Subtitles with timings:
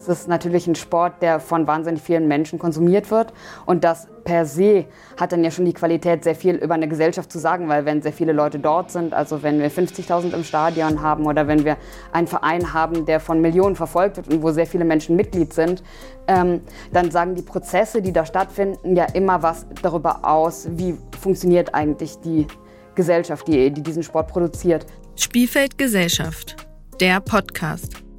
[0.00, 3.34] Es ist natürlich ein Sport, der von wahnsinnig vielen Menschen konsumiert wird.
[3.66, 4.86] Und das per se
[5.18, 8.00] hat dann ja schon die Qualität, sehr viel über eine Gesellschaft zu sagen, weil wenn
[8.00, 11.76] sehr viele Leute dort sind, also wenn wir 50.000 im Stadion haben oder wenn wir
[12.12, 15.82] einen Verein haben, der von Millionen verfolgt wird und wo sehr viele Menschen Mitglied sind,
[16.28, 16.62] ähm,
[16.94, 22.18] dann sagen die Prozesse, die da stattfinden, ja immer was darüber aus, wie funktioniert eigentlich
[22.20, 22.46] die
[22.94, 24.86] Gesellschaft, die, die diesen Sport produziert.
[25.14, 26.56] Spielfeld Gesellschaft,
[27.00, 28.09] der Podcast.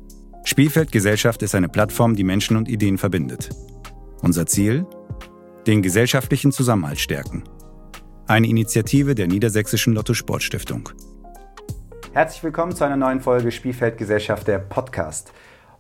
[0.44, 3.50] Spielfeld Gesellschaft ist eine Plattform, die Menschen und Ideen verbindet.
[4.22, 4.86] Unser Ziel?
[5.68, 7.44] Den gesellschaftlichen Zusammenhalt stärken.
[8.28, 10.90] Eine Initiative der Niedersächsischen Lotto Sportstiftung.
[12.14, 15.32] Herzlich willkommen zu einer neuen Folge Spielfeld Gesellschaft, der Podcast.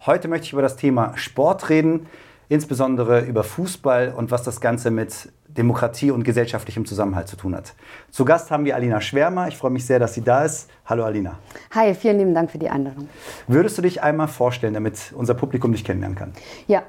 [0.06, 2.06] Heute möchte ich über das Thema Sport reden,
[2.52, 7.74] insbesondere über Fußball und was das Ganze mit Demokratie und gesellschaftlichem Zusammenhalt zu tun hat.
[8.10, 9.48] Zu Gast haben wir Alina Schwärmer.
[9.48, 10.70] Ich freue mich sehr, dass sie da ist.
[10.86, 11.40] Hallo Alina.
[11.74, 13.08] Hi, vielen lieben Dank für die Einladung.
[13.48, 16.34] Würdest du dich einmal vorstellen, damit unser Publikum dich kennenlernen kann?
[16.68, 16.84] Ja,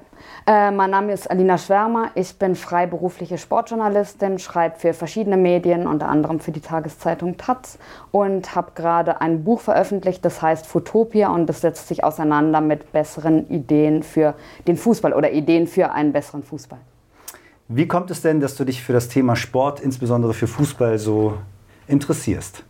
[0.46, 2.10] äh, mein Name ist Alina Schwärmer.
[2.14, 7.78] Ich bin freiberufliche Sportjournalistin, schreibe für verschiedene Medien, unter anderem für die Tageszeitung Taz
[8.10, 12.92] und habe gerade ein Buch veröffentlicht, das heißt Futopia und das setzt sich auseinander mit
[12.92, 14.34] besseren Ideen für
[14.66, 16.80] den Fußball oder Ideen für einen besseren Fußball.
[17.68, 21.38] Wie kommt es denn, dass du dich für das Thema Sport, insbesondere für Fußball, so
[21.86, 22.64] interessierst?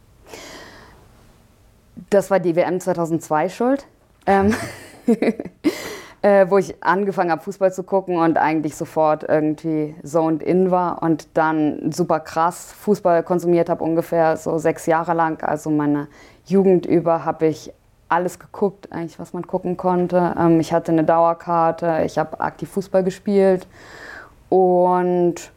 [2.11, 3.87] Das war die WM 2002 schuld,
[4.27, 4.55] ähm,
[6.23, 11.03] äh, wo ich angefangen habe, Fußball zu gucken und eigentlich sofort irgendwie zoned in war
[11.03, 15.43] und dann super krass Fußball konsumiert habe, ungefähr so sechs Jahre lang.
[15.43, 16.07] Also meine
[16.47, 17.73] Jugend über habe ich
[18.09, 20.35] alles geguckt, eigentlich, was man gucken konnte.
[20.39, 23.67] Ähm, ich hatte eine Dauerkarte, ich habe aktiv Fußball gespielt.
[24.49, 25.51] Und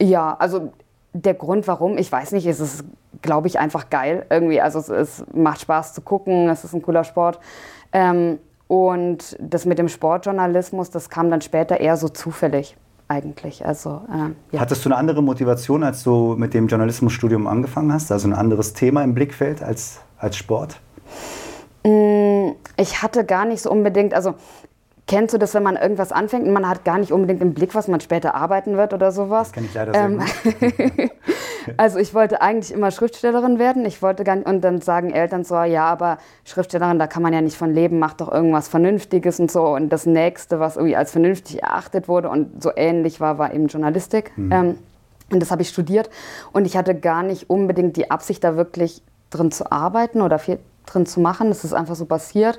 [0.00, 0.72] ja, also
[1.12, 2.84] der Grund, warum, ich weiß nicht, ist es,
[3.22, 4.60] glaube ich, einfach geil irgendwie.
[4.60, 7.40] Also es, es, macht Spaß zu gucken, es ist ein cooler Sport.
[7.92, 8.38] Ähm,
[8.68, 12.76] und das mit dem Sportjournalismus, das kam dann später eher so zufällig
[13.08, 13.64] eigentlich.
[13.64, 14.60] Also, äh, ja.
[14.60, 18.12] Hattest du eine andere Motivation, als du mit dem Journalismusstudium angefangen hast?
[18.12, 20.80] Also ein anderes Thema im Blickfeld als, als Sport?
[21.84, 24.34] Mm, ich hatte gar nicht so unbedingt, also
[25.08, 27.74] Kennst du das, wenn man irgendwas anfängt und man hat gar nicht unbedingt im Blick,
[27.74, 29.48] was man später arbeiten wird oder sowas?
[29.48, 31.10] Das kann ich leider ähm, gut.
[31.76, 33.84] also ich wollte eigentlich immer Schriftstellerin werden.
[33.84, 37.32] Ich wollte gar nicht, und dann sagen Eltern so, ja, aber Schriftstellerin, da kann man
[37.32, 39.66] ja nicht von leben, mach doch irgendwas Vernünftiges und so.
[39.66, 43.66] Und das Nächste, was irgendwie als vernünftig erachtet wurde und so ähnlich war, war eben
[43.66, 44.32] Journalistik.
[44.36, 44.52] Mhm.
[44.52, 44.78] Ähm,
[45.30, 46.08] und das habe ich studiert.
[46.52, 50.58] Und ich hatte gar nicht unbedingt die Absicht, da wirklich drin zu arbeiten oder viel
[50.86, 51.48] drin zu machen.
[51.48, 52.58] Das ist einfach so passiert.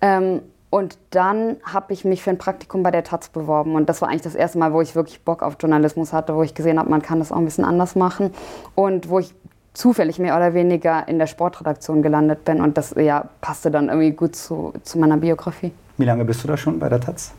[0.00, 0.40] Ähm,
[0.70, 3.76] und dann habe ich mich für ein Praktikum bei der Taz beworben.
[3.76, 6.42] Und das war eigentlich das erste Mal, wo ich wirklich Bock auf Journalismus hatte, wo
[6.42, 8.32] ich gesehen habe, man kann das auch ein bisschen anders machen.
[8.74, 9.32] Und wo ich
[9.74, 12.60] zufällig mehr oder weniger in der Sportredaktion gelandet bin.
[12.60, 15.72] Und das ja, passte dann irgendwie gut zu, zu meiner Biografie.
[15.98, 17.32] Wie lange bist du da schon bei der Taz?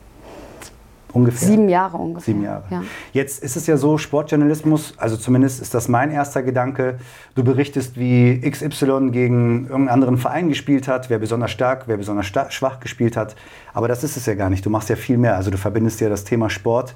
[1.17, 1.47] Ungefähr?
[1.47, 2.33] Sieben Jahre ungefähr.
[2.33, 2.63] Sieben Jahre.
[2.69, 2.83] Ja.
[3.11, 6.99] Jetzt ist es ja so, Sportjournalismus, also zumindest ist das mein erster Gedanke,
[7.35, 12.27] du berichtest, wie XY gegen irgendeinen anderen Verein gespielt hat, wer besonders stark, wer besonders
[12.27, 13.35] schwach gespielt hat.
[13.73, 14.65] Aber das ist es ja gar nicht.
[14.65, 15.35] Du machst ja viel mehr.
[15.35, 16.95] Also du verbindest ja das Thema Sport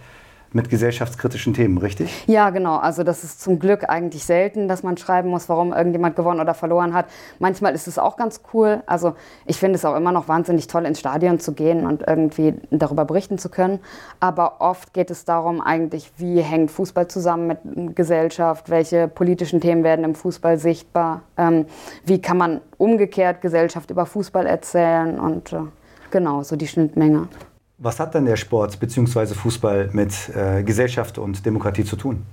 [0.53, 2.23] mit gesellschaftskritischen Themen, richtig?
[2.28, 2.78] Ja, genau.
[2.78, 6.53] Also das ist zum Glück eigentlich selten, dass man schreiben muss, warum irgendjemand gewonnen oder
[6.53, 7.06] verloren hat.
[7.39, 8.84] Manchmal ist es auch ganz cool.
[8.85, 12.56] Also ich finde es auch immer noch wahnsinnig toll, ins Stadion zu gehen und irgendwie
[12.69, 13.79] darüber berichten zu können.
[14.19, 19.83] Aber oft geht es darum eigentlich, wie hängt Fußball zusammen mit Gesellschaft, welche politischen Themen
[19.83, 21.66] werden im Fußball sichtbar, ähm,
[22.06, 25.59] wie kann man umgekehrt Gesellschaft über Fußball erzählen und äh,
[26.12, 27.28] genau, so die Schnittmenge.
[27.84, 29.34] Was hat denn der Sport bzw.
[29.34, 32.24] Fußball mit äh, Gesellschaft und Demokratie zu tun?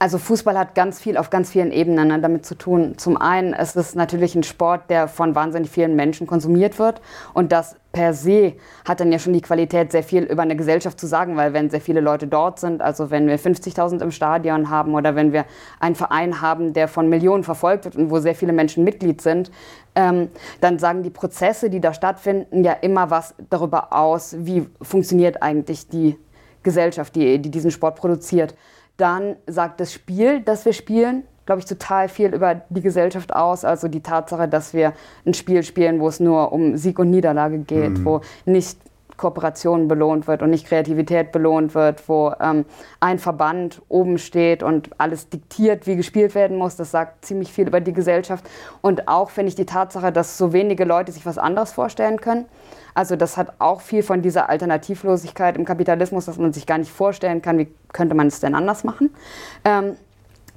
[0.00, 2.94] Also Fußball hat ganz viel auf ganz vielen Ebenen ne, damit zu tun.
[2.98, 7.00] Zum einen ist es natürlich ein Sport, der von wahnsinnig vielen Menschen konsumiert wird
[7.34, 8.52] und das per se
[8.84, 11.68] hat dann ja schon die Qualität, sehr viel über eine Gesellschaft zu sagen, weil wenn
[11.68, 15.46] sehr viele Leute dort sind, also wenn wir 50.000 im Stadion haben oder wenn wir
[15.80, 19.50] einen Verein haben, der von Millionen verfolgt wird und wo sehr viele Menschen Mitglied sind,
[19.96, 20.28] ähm,
[20.60, 25.88] dann sagen die Prozesse, die da stattfinden, ja immer was darüber aus, wie funktioniert eigentlich
[25.88, 26.16] die
[26.62, 28.54] Gesellschaft, die, die diesen Sport produziert.
[28.98, 33.64] Dann sagt das Spiel, das wir spielen, glaube ich, total viel über die Gesellschaft aus.
[33.64, 34.92] Also die Tatsache, dass wir
[35.24, 38.04] ein Spiel spielen, wo es nur um Sieg und Niederlage geht, mhm.
[38.04, 38.78] wo nicht
[39.18, 42.64] Kooperation belohnt wird und nicht Kreativität belohnt wird, wo ähm,
[43.00, 46.76] ein Verband oben steht und alles diktiert, wie gespielt werden muss.
[46.76, 48.48] Das sagt ziemlich viel über die Gesellschaft.
[48.80, 52.46] Und auch finde ich die Tatsache, dass so wenige Leute sich was anderes vorstellen können.
[52.94, 56.90] Also das hat auch viel von dieser Alternativlosigkeit im Kapitalismus, dass man sich gar nicht
[56.90, 59.14] vorstellen kann, wie könnte man es denn anders machen.
[59.64, 59.96] Ähm,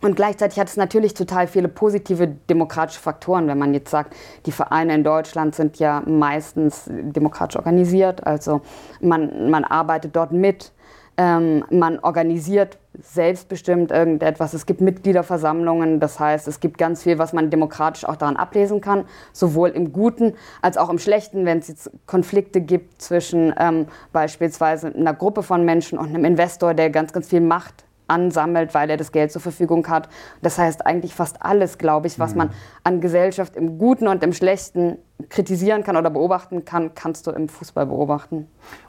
[0.02, 4.16] und gleichzeitig hat es natürlich total viele positive demokratische Faktoren, wenn man jetzt sagt,
[4.46, 8.62] die Vereine in Deutschland sind ja meistens demokratisch organisiert, also
[9.00, 10.72] man, man arbeitet dort mit,
[11.18, 17.32] ähm, man organisiert selbstbestimmt irgendetwas, es gibt Mitgliederversammlungen, das heißt, es gibt ganz viel, was
[17.32, 21.68] man demokratisch auch daran ablesen kann, sowohl im Guten als auch im Schlechten, wenn es
[21.68, 27.14] jetzt Konflikte gibt zwischen ähm, beispielsweise einer Gruppe von Menschen und einem Investor, der ganz,
[27.14, 30.10] ganz viel Macht ansammelt, weil er das Geld zur Verfügung hat.
[30.42, 32.38] Das heißt eigentlich fast alles, glaube ich, was mhm.
[32.38, 32.50] man
[32.84, 34.98] an Gesellschaft im Guten und im Schlechten
[35.30, 38.48] kritisieren kann oder beobachten kann, kannst du im Fußball beobachten.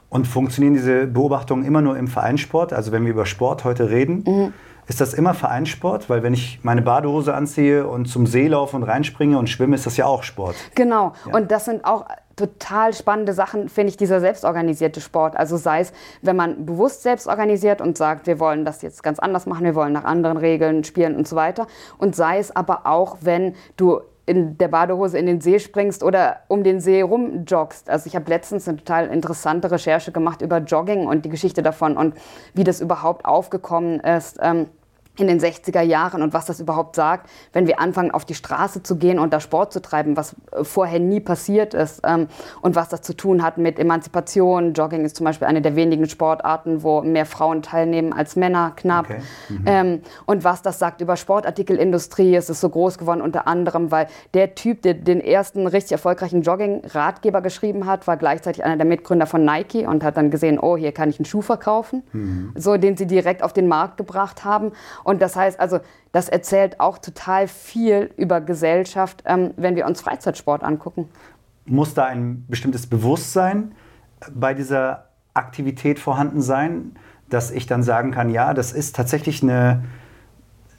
[0.09, 2.73] Und funktionieren diese Beobachtungen immer nur im Vereinssport?
[2.73, 4.53] Also wenn wir über Sport heute reden, mhm.
[4.87, 6.09] ist das immer Vereinssport?
[6.09, 9.85] Weil wenn ich meine Badehose anziehe und zum See laufe und reinspringe und schwimme, ist
[9.85, 10.55] das ja auch Sport.
[10.75, 11.13] Genau.
[11.25, 11.33] Ja.
[11.33, 12.05] Und das sind auch
[12.35, 15.37] total spannende Sachen, finde ich, dieser selbstorganisierte Sport.
[15.37, 19.19] Also sei es, wenn man bewusst selbst organisiert und sagt, wir wollen das jetzt ganz
[19.19, 21.67] anders machen, wir wollen nach anderen Regeln spielen und so weiter.
[21.97, 26.37] Und sei es aber auch, wenn du in der Badehose in den See springst oder
[26.47, 27.89] um den See rumjoggst.
[27.89, 31.97] Also ich habe letztens eine total interessante Recherche gemacht über Jogging und die Geschichte davon
[31.97, 32.15] und
[32.53, 34.39] wie das überhaupt aufgekommen ist.
[34.41, 34.67] Ähm,
[35.15, 38.81] in den 60er Jahren und was das überhaupt sagt, wenn wir anfangen, auf die Straße
[38.81, 42.27] zu gehen und da Sport zu treiben, was äh, vorher nie passiert ist ähm,
[42.61, 44.73] und was das zu tun hat mit Emanzipation.
[44.73, 49.05] Jogging ist zum Beispiel eine der wenigen Sportarten, wo mehr Frauen teilnehmen als Männer, knapp.
[49.05, 49.19] Okay.
[49.49, 49.63] Mhm.
[49.65, 54.07] Ähm, und was das sagt über Sportartikelindustrie, es ist so groß geworden unter anderem, weil
[54.33, 59.27] der Typ, der den ersten richtig erfolgreichen Jogging-Ratgeber geschrieben hat, war gleichzeitig einer der Mitgründer
[59.27, 62.53] von Nike und hat dann gesehen, oh, hier kann ich einen Schuh verkaufen, mhm.
[62.55, 64.71] so den sie direkt auf den Markt gebracht haben.
[65.03, 65.79] Und das heißt also,
[66.11, 71.09] das erzählt auch total viel über Gesellschaft, ähm, wenn wir uns Freizeitsport angucken.
[71.65, 73.73] Muss da ein bestimmtes Bewusstsein
[74.33, 76.95] bei dieser Aktivität vorhanden sein,
[77.29, 79.83] dass ich dann sagen kann, ja, das ist tatsächlich eine,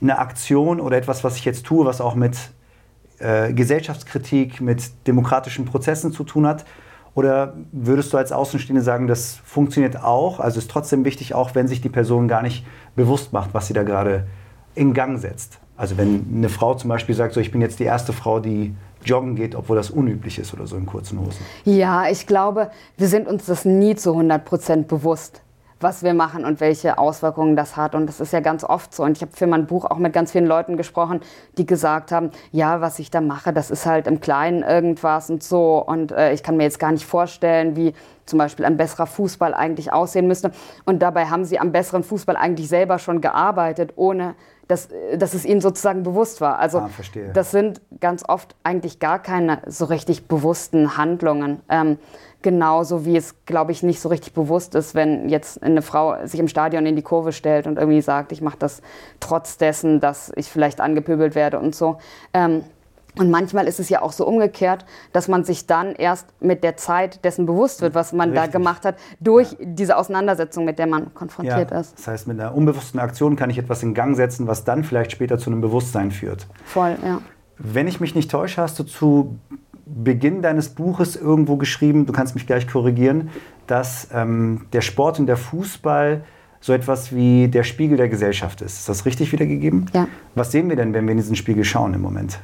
[0.00, 2.36] eine Aktion oder etwas, was ich jetzt tue, was auch mit
[3.18, 6.64] äh, Gesellschaftskritik, mit demokratischen Prozessen zu tun hat?
[7.14, 10.40] Oder würdest du als Außenstehende sagen, das funktioniert auch?
[10.40, 12.66] Also ist trotzdem wichtig, auch wenn sich die Person gar nicht
[12.96, 14.26] bewusst macht, was sie da gerade
[14.74, 15.58] in Gang setzt.
[15.76, 18.74] Also wenn eine Frau zum Beispiel sagt, so ich bin jetzt die erste Frau, die
[19.04, 21.40] joggen geht, obwohl das unüblich ist oder so in kurzen Hosen.
[21.64, 25.43] Ja, ich glaube, wir sind uns das nie zu 100 Prozent bewusst
[25.80, 27.94] was wir machen und welche Auswirkungen das hat.
[27.94, 29.04] Und das ist ja ganz oft so.
[29.04, 31.20] Und ich habe für mein Buch auch mit ganz vielen Leuten gesprochen,
[31.58, 35.42] die gesagt haben, ja, was ich da mache, das ist halt im Kleinen irgendwas und
[35.42, 35.84] so.
[35.84, 37.94] Und äh, ich kann mir jetzt gar nicht vorstellen, wie
[38.26, 40.52] zum Beispiel ein besserer Fußball eigentlich aussehen müsste.
[40.84, 44.34] Und dabei haben sie am besseren Fußball eigentlich selber schon gearbeitet, ohne
[44.68, 46.58] dass, dass es ihnen sozusagen bewusst war.
[46.58, 46.90] Also ah,
[47.34, 51.60] das sind ganz oft eigentlich gar keine so richtig bewussten Handlungen.
[51.68, 51.98] Ähm,
[52.44, 56.38] genauso wie es, glaube ich, nicht so richtig bewusst ist, wenn jetzt eine Frau sich
[56.38, 58.82] im Stadion in die Kurve stellt und irgendwie sagt, ich mache das
[59.18, 61.96] trotz dessen, dass ich vielleicht angepöbelt werde und so.
[62.34, 62.62] Ähm,
[63.18, 66.76] und manchmal ist es ja auch so umgekehrt, dass man sich dann erst mit der
[66.76, 68.52] Zeit dessen bewusst wird, was man Richtig.
[68.52, 69.58] da gemacht hat, durch ja.
[69.62, 71.80] diese Auseinandersetzung, mit der man konfrontiert ja.
[71.80, 71.96] ist.
[71.96, 75.12] Das heißt, mit einer unbewussten Aktion kann ich etwas in Gang setzen, was dann vielleicht
[75.12, 76.46] später zu einem Bewusstsein führt.
[76.64, 77.20] Voll, ja.
[77.56, 79.38] Wenn ich mich nicht täusche, hast du zu
[79.86, 83.30] Beginn deines Buches irgendwo geschrieben, du kannst mich gleich korrigieren,
[83.66, 86.24] dass ähm, der Sport und der Fußball
[86.60, 88.78] so etwas wie der Spiegel der Gesellschaft ist.
[88.78, 89.86] Ist das richtig wiedergegeben?
[89.92, 90.08] Ja.
[90.34, 92.38] Was sehen wir denn, wenn wir in diesen Spiegel schauen im Moment?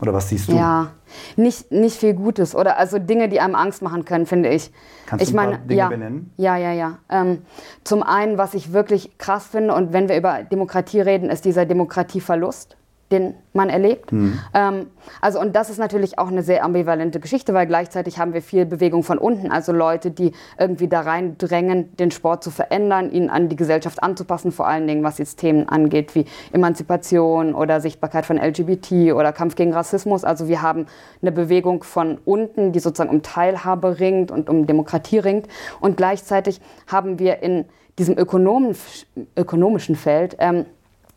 [0.00, 0.56] Oder was siehst du?
[0.56, 0.90] Ja,
[1.36, 2.56] nicht, nicht viel Gutes.
[2.56, 4.72] Oder also Dinge, die einem Angst machen können, finde ich.
[5.06, 6.32] Kannst ich du meine, Dinge ja, benennen?
[6.36, 6.98] Ja, ja, ja.
[7.08, 7.42] Ähm,
[7.84, 11.64] zum einen, was ich wirklich krass finde, und wenn wir über Demokratie reden, ist dieser
[11.64, 12.76] Demokratieverlust
[13.14, 14.12] den man erlebt.
[14.12, 14.38] Mhm.
[14.52, 14.86] Ähm,
[15.20, 18.66] also und das ist natürlich auch eine sehr ambivalente Geschichte, weil gleichzeitig haben wir viel
[18.66, 23.30] Bewegung von unten, also Leute, die irgendwie da rein drängen, den Sport zu verändern, ihn
[23.30, 28.26] an die Gesellschaft anzupassen, vor allen Dingen was jetzt Themen angeht wie Emanzipation oder Sichtbarkeit
[28.26, 30.24] von LGBT oder Kampf gegen Rassismus.
[30.24, 30.86] Also wir haben
[31.22, 35.46] eine Bewegung von unten, die sozusagen um Teilhabe ringt und um Demokratie ringt
[35.80, 37.66] und gleichzeitig haben wir in
[37.98, 40.66] diesem ökonomischen Feld ähm,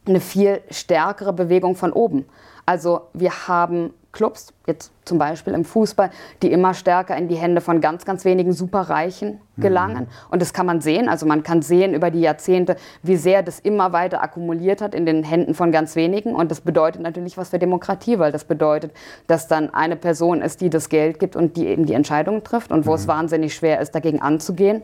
[0.07, 2.25] eine viel stärkere Bewegung von oben.
[2.65, 6.09] Also wir haben Clubs, jetzt zum Beispiel im Fußball,
[6.41, 10.03] die immer stärker in die Hände von ganz, ganz wenigen Superreichen gelangen.
[10.03, 10.31] Mhm.
[10.31, 11.09] Und das kann man sehen.
[11.09, 15.05] Also man kann sehen über die Jahrzehnte, wie sehr das immer weiter akkumuliert hat in
[15.05, 16.35] den Händen von ganz wenigen.
[16.35, 18.91] Und das bedeutet natürlich was für Demokratie, weil das bedeutet,
[19.27, 22.71] dass dann eine Person ist, die das Geld gibt und die eben die Entscheidungen trifft
[22.71, 22.95] und wo mhm.
[22.95, 24.83] es wahnsinnig schwer ist, dagegen anzugehen.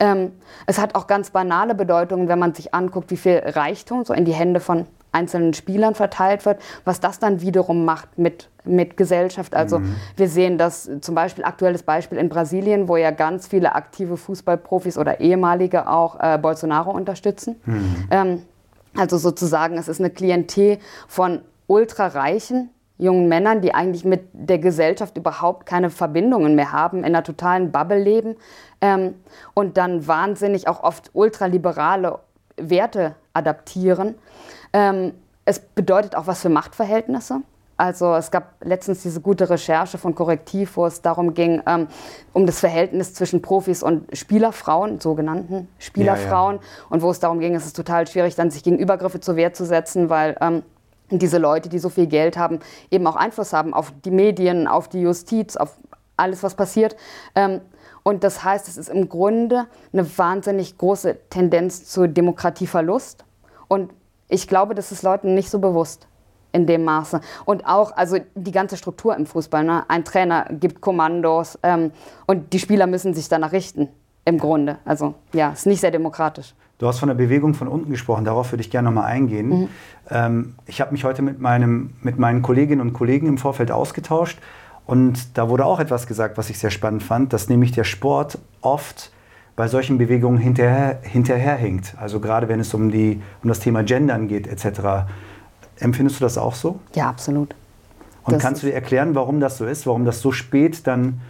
[0.00, 0.32] Ähm,
[0.66, 4.24] es hat auch ganz banale Bedeutungen, wenn man sich anguckt, wie viel Reichtum so in
[4.24, 9.54] die Hände von einzelnen Spielern verteilt wird, was das dann wiederum macht mit, mit Gesellschaft.
[9.54, 9.94] Also mhm.
[10.16, 14.98] wir sehen das zum Beispiel aktuelles Beispiel in Brasilien, wo ja ganz viele aktive Fußballprofis
[14.98, 17.60] oder ehemalige auch äh, Bolsonaro unterstützen.
[17.64, 18.08] Mhm.
[18.10, 18.42] Ähm,
[18.94, 20.78] Also sozusagen, es ist eine Klientel
[21.08, 27.04] von ultrareichen jungen Männern, die eigentlich mit der Gesellschaft überhaupt keine Verbindungen mehr haben, in
[27.06, 28.36] einer totalen Bubble leben
[28.82, 29.14] ähm,
[29.54, 32.18] und dann wahnsinnig auch oft ultraliberale
[32.58, 34.14] Werte adaptieren.
[34.72, 35.12] Ähm,
[35.44, 37.42] es bedeutet auch was für Machtverhältnisse.
[37.76, 41.88] Also es gab letztens diese gute Recherche von Korrektiv, wo es darum ging, ähm,
[42.32, 46.56] um das Verhältnis zwischen Profis und Spielerfrauen, sogenannten Spielerfrauen.
[46.56, 46.86] Ja, ja.
[46.90, 49.52] Und wo es darum ging, es ist total schwierig, dann sich gegen Übergriffe zur Wehr
[49.52, 50.62] zu setzen, weil ähm,
[51.10, 52.60] diese Leute, die so viel Geld haben,
[52.90, 55.76] eben auch Einfluss haben auf die Medien, auf die Justiz, auf
[56.16, 56.94] alles, was passiert.
[57.34, 57.62] Ähm,
[58.02, 63.24] und das heißt, es ist im Grunde eine wahnsinnig große Tendenz zu Demokratieverlust.
[63.68, 63.90] Und
[64.28, 66.08] ich glaube, das ist Leuten nicht so bewusst
[66.52, 67.20] in dem Maße.
[67.44, 69.64] Und auch, also die ganze Struktur im Fußball.
[69.64, 69.84] Ne?
[69.88, 71.92] Ein Trainer gibt Kommandos ähm,
[72.26, 73.88] und die Spieler müssen sich danach richten,
[74.24, 74.78] im Grunde.
[74.84, 76.54] Also ja, ist nicht sehr demokratisch.
[76.78, 79.48] Du hast von der Bewegung von unten gesprochen, darauf würde ich gerne nochmal eingehen.
[79.48, 79.68] Mhm.
[80.10, 84.38] Ähm, ich habe mich heute mit, meinem, mit meinen Kolleginnen und Kollegen im Vorfeld ausgetauscht
[84.84, 88.38] und da wurde auch etwas gesagt, was ich sehr spannend fand, dass nämlich der Sport
[88.60, 89.12] oft
[89.56, 91.94] bei solchen Bewegungen hinterher, hinterherhinkt.
[91.98, 95.06] Also gerade wenn es um, die, um das Thema Gendern geht etc.
[95.78, 96.80] Empfindest du das auch so?
[96.94, 97.54] Ja, absolut.
[98.24, 101.20] Und das kannst du dir erklären, warum das so ist, warum das so spät dann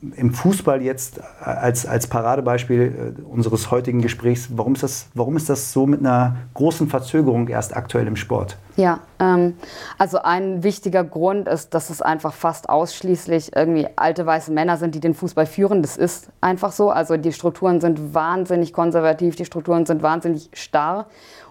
[0.00, 5.50] im Fußball jetzt als, als Paradebeispiel äh, unseres heutigen Gesprächs, warum ist, das, warum ist
[5.50, 8.56] das so mit einer großen Verzögerung erst aktuell im Sport?
[8.76, 9.56] Ja, ähm,
[9.98, 14.94] also ein wichtiger Grund ist, dass es einfach fast ausschließlich irgendwie alte weiße Männer sind,
[14.94, 15.82] die den Fußball führen.
[15.82, 16.90] Das ist einfach so.
[16.90, 21.06] Also die Strukturen sind wahnsinnig konservativ, die Strukturen sind wahnsinnig starr.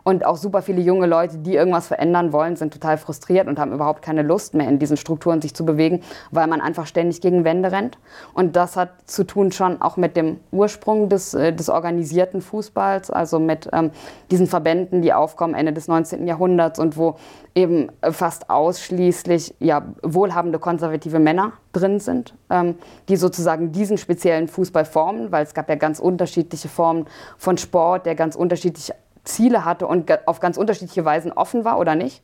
[0.08, 3.74] Und auch super viele junge Leute, die irgendwas verändern wollen, sind total frustriert und haben
[3.74, 6.00] überhaupt keine Lust mehr in diesen Strukturen sich zu bewegen,
[6.32, 7.98] weil man einfach ständig gegen Wände rennt.
[8.34, 13.12] Und das hat zu tun schon auch mit dem Ursprung des, äh, des organisierten Fußballs,
[13.12, 13.92] also mit ähm,
[14.32, 16.26] diesen Verbänden, die aufkommen Ende des 19.
[16.26, 17.18] Jahrhunderts und wo
[17.54, 22.76] eben fast ausschließlich ja, wohlhabende konservative Männer drin sind, ähm,
[23.10, 28.06] die sozusagen diesen speziellen Fußball formen, weil es gab ja ganz unterschiedliche Formen von Sport,
[28.06, 28.94] der ganz unterschiedliche
[29.28, 32.24] Ziele hatte und auf ganz unterschiedliche Weisen offen war oder nicht.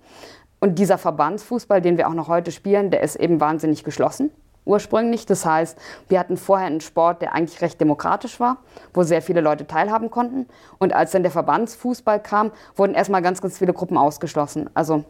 [0.60, 4.32] Und dieser Verbandsfußball, den wir auch noch heute spielen, der ist eben wahnsinnig geschlossen
[4.66, 5.26] ursprünglich.
[5.26, 8.58] Das heißt, wir hatten vorher einen Sport, der eigentlich recht demokratisch war,
[8.94, 10.48] wo sehr viele Leute teilhaben konnten.
[10.80, 14.70] Und als dann der Verbandsfußball kam, wurden erstmal ganz, ganz viele Gruppen ausgeschlossen.
[14.74, 15.04] Also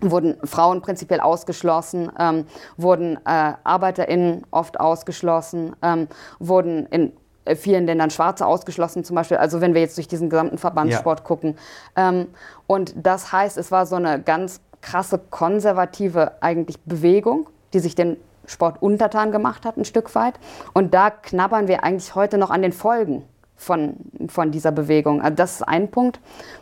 [0.00, 2.46] wurden Frauen prinzipiell ausgeschlossen, ähm,
[2.76, 6.08] wurden äh, ArbeiterInnen oft ausgeschlossen, ähm,
[6.40, 7.12] wurden in
[7.56, 11.24] vielen Ländern Schwarze ausgeschlossen, zum Beispiel, also wenn wir jetzt durch diesen gesamten Verbandssport ja.
[11.24, 11.58] gucken.
[11.96, 12.28] Ähm,
[12.66, 18.16] und das heißt, es war so eine ganz krasse konservative eigentlich Bewegung, die sich den
[18.46, 20.34] Sport untertan gemacht hat, ein Stück weit.
[20.72, 23.24] Und da knabbern wir eigentlich heute noch an den Folgen
[23.62, 23.94] von,
[24.28, 25.22] von dieser Bewegung.
[25.22, 26.20] Also das ist ein Punkt.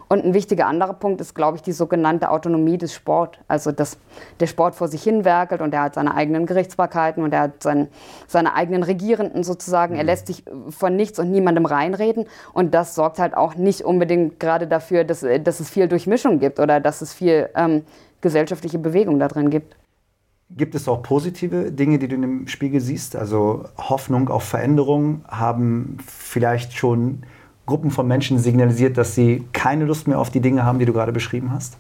[0.09, 3.39] Und ein wichtiger anderer Punkt ist, glaube ich, die sogenannte Autonomie des Sports.
[3.49, 3.97] Also dass
[4.41, 7.63] der Sport vor sich hin werkelt und er hat seine eigenen Gerichtsbarkeiten und er hat
[7.63, 7.89] sein,
[8.27, 9.95] seine eigenen Regierenden sozusagen.
[9.95, 10.07] Er mhm.
[10.07, 12.27] lässt sich von nichts und niemandem reinreden.
[12.53, 16.61] Und das sorgt halt auch nicht unbedingt gerade dafür, dass, dass es viel Durchmischung gibt
[16.61, 17.85] oder dass es viel ähm,
[18.21, 19.80] gesellschaftliche Bewegung da drin gibt.
[20.57, 23.15] Gibt es auch positive Dinge, die du in dem Spiegel siehst?
[23.15, 25.25] Also Hoffnung auf Veränderung?
[25.29, 27.23] Haben vielleicht schon
[27.67, 30.93] Gruppen von Menschen signalisiert, dass sie keine Lust mehr auf die Dinge haben, die du
[30.93, 31.77] gerade beschrieben hast?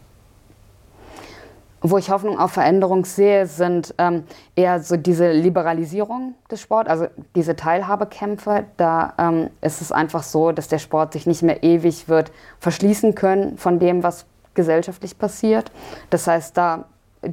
[1.83, 4.25] Wo ich Hoffnung auf Veränderung sehe, sind ähm,
[4.55, 8.67] eher so diese Liberalisierung des Sports, also diese Teilhabekämpfe.
[8.77, 13.15] Da ähm, ist es einfach so, dass der Sport sich nicht mehr ewig wird verschließen
[13.15, 15.73] können von dem, was gesellschaftlich passiert.
[16.11, 16.85] Das heißt, da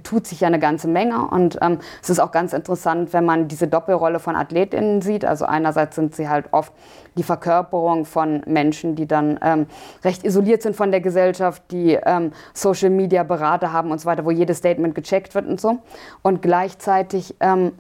[0.04, 1.28] tut sich ja eine ganze Menge.
[1.28, 5.26] Und ähm, es ist auch ganz interessant, wenn man diese Doppelrolle von AthletInnen sieht.
[5.26, 6.74] Also einerseits sind sie halt oft
[7.16, 9.68] die Verkörperung von Menschen, die dann ähm,
[10.04, 14.26] recht isoliert sind von der Gesellschaft, die ähm, Social Media Berater haben und so weiter,
[14.26, 15.80] wo jedes Statement gecheckt wird und so.
[16.22, 17.72] Und gleichzeitig ähm,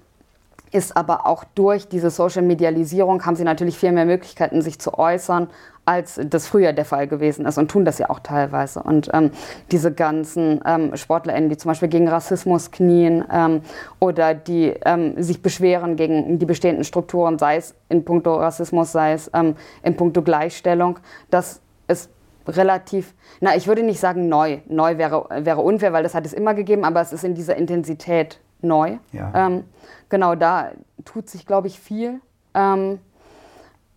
[0.72, 4.98] ist aber auch durch diese Social Medialisierung haben sie natürlich viel mehr Möglichkeiten, sich zu
[4.98, 5.50] äußern,
[5.88, 8.84] als das früher der Fall gewesen ist und tun das ja auch teilweise.
[8.84, 9.32] Und ähm,
[9.72, 13.62] diese ganzen ähm, SportlerInnen, die zum Beispiel gegen Rassismus knien ähm,
[14.00, 19.14] oder die ähm, sich beschweren gegen die bestehenden Strukturen, sei es in puncto Rassismus, sei
[19.14, 21.00] es ähm, in puncto Gleichstellung,
[21.32, 22.10] das ist
[22.46, 24.60] relativ, na, ich würde nicht sagen neu.
[24.68, 27.56] Neu wäre, wäre unfair, weil das hat es immer gegeben, aber es ist in dieser
[27.56, 28.98] Intensität neu.
[29.14, 29.32] Ja.
[29.34, 29.64] Ähm,
[30.10, 30.72] genau, da
[31.06, 32.20] tut sich, glaube ich, viel.
[32.54, 33.00] Ähm,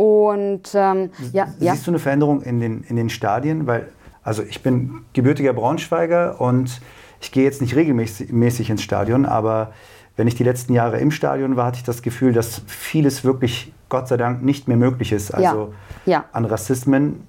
[0.01, 1.75] und ähm, ja, Siehst ja.
[1.75, 3.67] du eine Veränderung in den, in den Stadien?
[3.67, 3.89] Weil,
[4.23, 6.81] also ich bin gebürtiger Braunschweiger und
[7.21, 9.75] ich gehe jetzt nicht regelmäßig ins Stadion, aber
[10.17, 13.75] wenn ich die letzten Jahre im Stadion war, hatte ich das Gefühl, dass vieles wirklich,
[13.91, 15.35] Gott sei Dank, nicht mehr möglich ist.
[15.35, 15.75] Also
[16.07, 16.13] ja.
[16.13, 16.25] Ja.
[16.33, 17.27] an Rassismen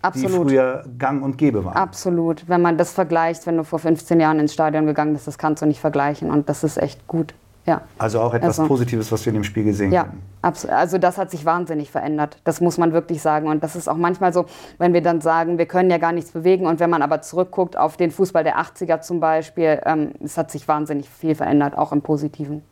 [0.00, 0.30] Absolut.
[0.30, 1.76] die früher gang und gäbe waren.
[1.76, 2.48] Absolut.
[2.48, 5.60] Wenn man das vergleicht, wenn du vor 15 Jahren ins Stadion gegangen bist, das kannst
[5.60, 6.30] du nicht vergleichen.
[6.30, 7.34] Und das ist echt gut.
[7.66, 7.82] Ja.
[7.98, 10.22] Also auch etwas Also- Positives, was wir in dem Spiel gesehen Ja, haben.
[10.42, 12.38] abs- also das hat sich wahnsinnig verändert.
[12.44, 13.48] Das muss man wirklich sagen.
[13.48, 14.46] Und das ist auch manchmal so,
[14.78, 16.66] wenn wir dann sagen, wir können ja gar nichts bewegen.
[16.66, 20.50] Und wenn man aber zurückguckt auf den Fußball der 80er zum Beispiel, ähm, es hat
[20.50, 22.62] sich wahnsinnig viel verändert, auch im Positiven.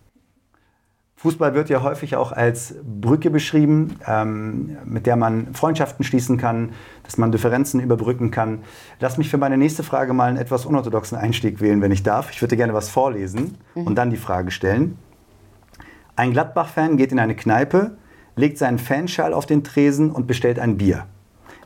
[1.19, 6.71] Fußball wird ja häufig auch als Brücke beschrieben, ähm, mit der man Freundschaften schließen kann,
[7.03, 8.61] dass man Differenzen überbrücken kann.
[9.01, 12.31] Lass mich für meine nächste Frage mal einen etwas unorthodoxen Einstieg wählen, wenn ich darf.
[12.31, 14.97] Ich würde gerne was vorlesen und dann die Frage stellen.
[16.15, 17.97] Ein Gladbach-Fan geht in eine Kneipe,
[18.37, 21.07] legt seinen Fanschal auf den Tresen und bestellt ein Bier.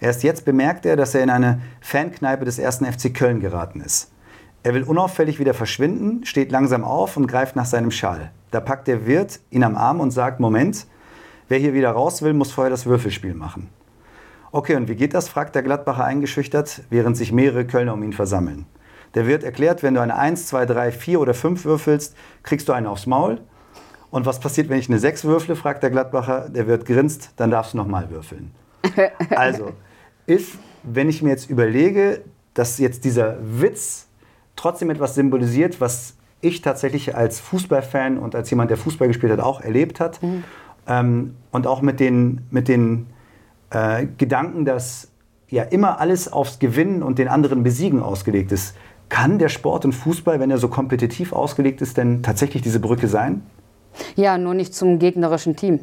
[0.01, 4.13] Erst jetzt bemerkt er, dass er in eine Fankneipe des ersten FC Köln geraten ist.
[4.63, 8.31] Er will unauffällig wieder verschwinden, steht langsam auf und greift nach seinem Schal.
[8.53, 10.87] Da packt der Wirt ihn am Arm und sagt, Moment,
[11.49, 13.71] wer hier wieder raus will, muss vorher das Würfelspiel machen.
[14.53, 15.29] Okay, und wie geht das?
[15.29, 18.67] fragt der Gladbacher eingeschüchtert, während sich mehrere Kölner um ihn versammeln.
[19.15, 22.75] Der Wirt erklärt, wenn du eine 1, 2, 3, 4 oder 5 würfelst, kriegst du
[22.75, 23.41] eine aufs Maul.
[24.11, 26.51] Und was passiert, wenn ich eine 6 würfle, fragt der Gladbacher.
[26.51, 28.53] Der Wirt grinst, dann darfst du nochmal würfeln.
[29.31, 29.73] Also,
[30.27, 34.09] ist, wenn ich mir jetzt überlege, dass jetzt dieser Witz
[34.57, 39.41] trotzdem etwas symbolisiert, was ich tatsächlich als Fußballfan und als jemand, der Fußball gespielt hat,
[39.41, 40.21] auch erlebt hat.
[40.87, 43.07] Ähm, und auch mit den, mit den
[43.71, 45.09] äh, Gedanken, dass
[45.49, 48.77] ja immer alles aufs Gewinnen und den anderen Besiegen ausgelegt ist.
[49.09, 53.09] Kann der Sport und Fußball, wenn er so kompetitiv ausgelegt ist, denn tatsächlich diese Brücke
[53.09, 53.43] sein?
[54.17, 55.81] Ja, nur nicht zum gegnerischen Team,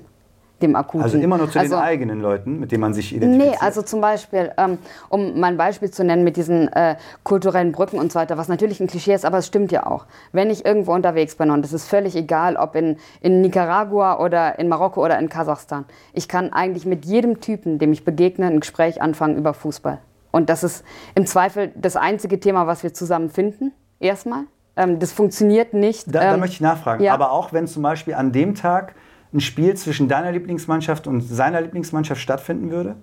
[0.61, 1.03] dem akuten.
[1.03, 3.55] Also immer nur zu Also- den eigenen Leuten, mit denen man sich identifiziert?
[3.59, 4.77] Nee, also zum Beispiel, ähm,
[5.09, 8.47] um mal ein Beispiel zu nennen mit diesen äh, kulturellen Brücken und so weiter, was
[8.47, 10.05] natürlich ein Klischee ist, aber es stimmt ja auch.
[10.31, 14.59] Wenn ich irgendwo unterwegs bin und es ist völlig egal, ob in, in Nicaragua oder
[14.59, 18.59] in Marokko oder in Kasachstan, ich kann eigentlich mit jedem Typen, dem ich begegne, ein
[18.59, 19.99] Gespräch anfangen über Fußball.
[20.31, 20.83] Und das ist
[21.15, 24.43] im Zweifel das einzige Thema, was wir zusammen finden, erstmal.
[24.77, 26.05] Ähm, das funktioniert nicht.
[26.07, 27.03] Da, da ähm, möchte ich nachfragen.
[27.03, 27.13] ja.
[27.13, 28.93] Aber auch wenn zum Beispiel an dem Tag
[29.33, 32.95] ein Spiel zwischen deiner Lieblingsmannschaft und seiner Lieblingsmannschaft stattfinden würde?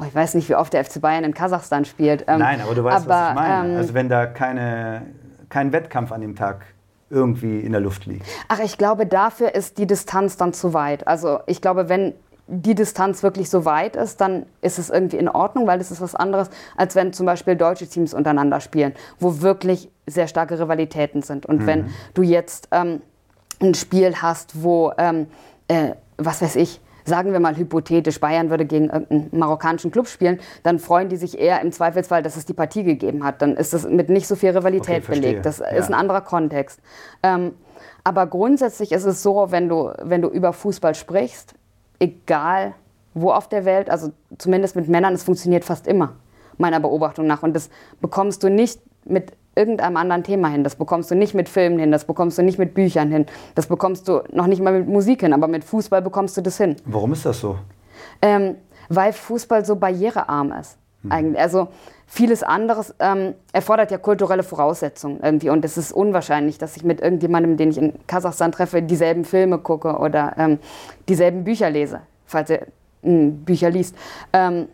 [0.00, 2.24] oh, ich weiß nicht, wie oft der FC Bayern in Kasachstan spielt.
[2.26, 3.72] Ähm, Nein, aber du weißt, was ich meine.
[3.72, 5.02] ähm, also wenn da keine,
[5.48, 6.64] kein Wettkampf an dem Tag
[7.10, 8.24] irgendwie in der Luft liegt.
[8.48, 11.06] Ach, ich glaube, dafür ist die Distanz dann zu weit.
[11.08, 12.14] Also ich glaube, wenn
[12.46, 16.00] die Distanz wirklich so weit ist, dann ist es irgendwie in Ordnung, weil das ist
[16.00, 21.22] was anderes, als wenn zum Beispiel deutsche Teams untereinander spielen, wo wirklich sehr starke Rivalitäten
[21.22, 21.46] sind.
[21.46, 23.02] Und wenn du jetzt ähm,
[23.60, 25.26] ein Spiel hast, wo, ähm,
[25.68, 30.38] äh, was weiß ich, sagen wir mal hypothetisch, Bayern würde gegen irgendeinen marokkanischen Club spielen,
[30.62, 33.42] dann freuen die sich eher im Zweifelsfall, dass es die Partie gegeben hat.
[33.42, 35.46] Dann ist das mit nicht so viel Rivalität Okay, belegt.
[35.46, 35.66] Das Ja.
[35.68, 36.80] ist ein anderer Kontext.
[37.22, 37.52] Ähm,
[38.04, 41.54] aber grundsätzlich ist es so, wenn du, wenn du über Fußball sprichst,
[41.98, 42.74] egal
[43.14, 46.14] wo auf der Welt, also zumindest mit Männern, es funktioniert fast immer,
[46.58, 47.42] meiner Beobachtung nach.
[47.42, 47.70] Und das
[48.00, 50.64] bekommst du nicht mit irgendeinem anderen Thema hin.
[50.64, 53.66] Das bekommst du nicht mit Filmen hin, das bekommst du nicht mit Büchern hin, das
[53.66, 56.76] bekommst du noch nicht mal mit Musik hin, aber mit Fußball bekommst du das hin.
[56.84, 57.58] Warum ist das so?
[58.22, 58.56] Ähm,
[58.88, 60.76] weil Fußball so barrierearm ist.
[61.08, 61.40] Eigentlich.
[61.40, 61.68] Also
[62.06, 65.48] vieles anderes ähm, erfordert ja kulturelle Voraussetzungen irgendwie.
[65.48, 69.58] Und es ist unwahrscheinlich, dass ich mit irgendjemandem, den ich in Kasachstan treffe, dieselben Filme
[69.58, 70.58] gucke oder ähm,
[71.08, 72.66] dieselben Bücher lese, falls er
[73.02, 73.96] mh, Bücher liest.
[74.34, 74.68] Ähm,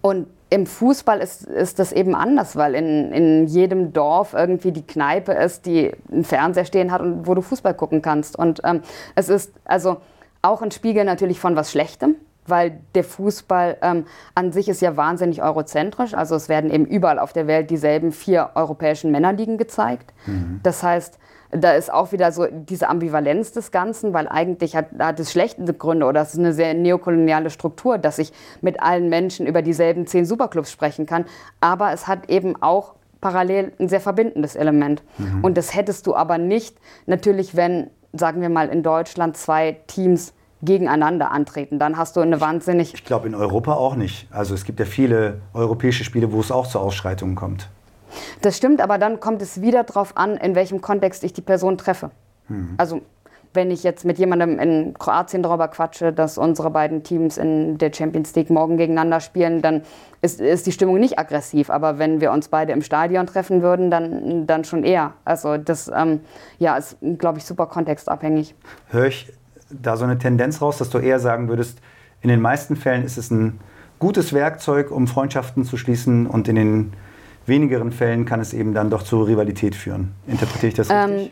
[0.00, 4.86] und im Fußball ist, ist das eben anders, weil in, in jedem Dorf irgendwie die
[4.86, 8.38] Kneipe ist, die einen Fernseher stehen hat und wo du Fußball gucken kannst.
[8.38, 8.82] Und ähm,
[9.14, 9.98] es ist also
[10.40, 12.14] auch ein Spiegel natürlich von was Schlechtem,
[12.46, 16.14] weil der Fußball ähm, an sich ist ja wahnsinnig eurozentrisch.
[16.14, 20.14] Also es werden eben überall auf der Welt dieselben vier europäischen Männerligen gezeigt.
[20.62, 21.18] Das heißt,
[21.50, 25.72] da ist auch wieder so diese Ambivalenz des Ganzen, weil eigentlich hat, hat es schlechte
[25.72, 30.06] Gründe oder es ist eine sehr neokoloniale Struktur, dass ich mit allen Menschen über dieselben
[30.06, 31.24] zehn Superclubs sprechen kann.
[31.60, 35.02] Aber es hat eben auch parallel ein sehr verbindendes Element.
[35.42, 40.34] Und das hättest du aber nicht natürlich, wenn, sagen wir mal, in Deutschland zwei Teams
[40.62, 41.78] gegeneinander antreten.
[41.78, 44.28] Dann hast du eine wahnsinnig Ich glaube in Europa auch nicht.
[44.30, 47.70] Also es gibt ja viele europäische Spiele, wo es auch zu Ausschreitungen kommt.
[48.42, 51.78] Das stimmt, aber dann kommt es wieder darauf an, in welchem Kontext ich die Person
[51.78, 52.10] treffe.
[52.78, 53.02] Also
[53.54, 57.92] wenn ich jetzt mit jemandem in Kroatien darüber quatsche, dass unsere beiden Teams in der
[57.92, 59.82] Champions League morgen gegeneinander spielen, dann
[60.20, 61.70] ist, ist die Stimmung nicht aggressiv.
[61.70, 65.14] Aber wenn wir uns beide im Stadion treffen würden, dann, dann schon eher.
[65.24, 66.20] Also das ähm,
[66.58, 68.54] ja, ist, glaube ich, super kontextabhängig.
[68.88, 69.32] Höre ich
[69.70, 71.78] da so eine Tendenz raus, dass du eher sagen würdest,
[72.20, 73.60] in den meisten Fällen ist es ein
[73.98, 76.92] gutes Werkzeug, um Freundschaften zu schließen und in den
[77.48, 80.12] wenigeren Fällen kann es eben dann doch zur Rivalität führen.
[80.26, 81.26] Interpretiere ich das richtig?
[81.26, 81.30] Ähm,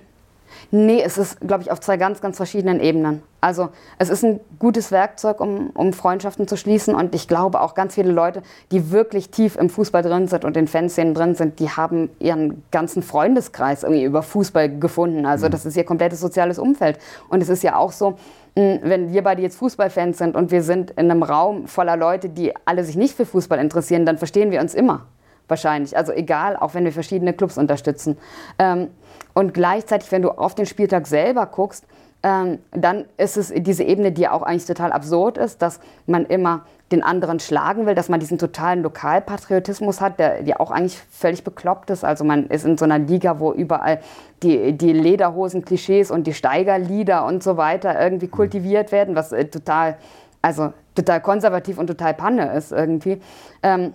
[0.72, 3.22] Nee, es ist, glaube ich, auf zwei ganz, ganz verschiedenen Ebenen.
[3.40, 6.94] Also es ist ein gutes Werkzeug, um, um Freundschaften zu schließen.
[6.94, 10.56] Und ich glaube auch ganz viele Leute, die wirklich tief im Fußball drin sind und
[10.56, 15.24] in Fanszenen drin sind, die haben ihren ganzen Freundeskreis irgendwie über Fußball gefunden.
[15.24, 15.52] Also mhm.
[15.52, 16.98] das ist ihr komplettes soziales Umfeld.
[17.28, 18.16] Und es ist ja auch so,
[18.56, 22.28] hm, wenn wir beide jetzt Fußballfans sind und wir sind in einem Raum voller Leute,
[22.28, 25.06] die alle sich nicht für Fußball interessieren, dann verstehen wir uns immer.
[25.48, 25.96] Wahrscheinlich.
[25.96, 28.18] Also egal, auch wenn wir verschiedene Clubs unterstützen.
[28.58, 28.88] Ähm,
[29.32, 31.86] und gleichzeitig, wenn du auf den Spieltag selber guckst,
[32.22, 36.26] ähm, dann ist es diese Ebene, die ja auch eigentlich total absurd ist, dass man
[36.26, 40.98] immer den anderen schlagen will, dass man diesen totalen Lokalpatriotismus hat, der, der auch eigentlich
[41.10, 42.04] völlig bekloppt ist.
[42.04, 44.00] Also man ist in so einer Liga, wo überall
[44.42, 49.96] die, die Lederhosen-Klischees und die Steigerlieder und so weiter irgendwie kultiviert werden, was äh, total,
[50.42, 53.20] also total konservativ und total Panne ist irgendwie.
[53.62, 53.92] Ähm,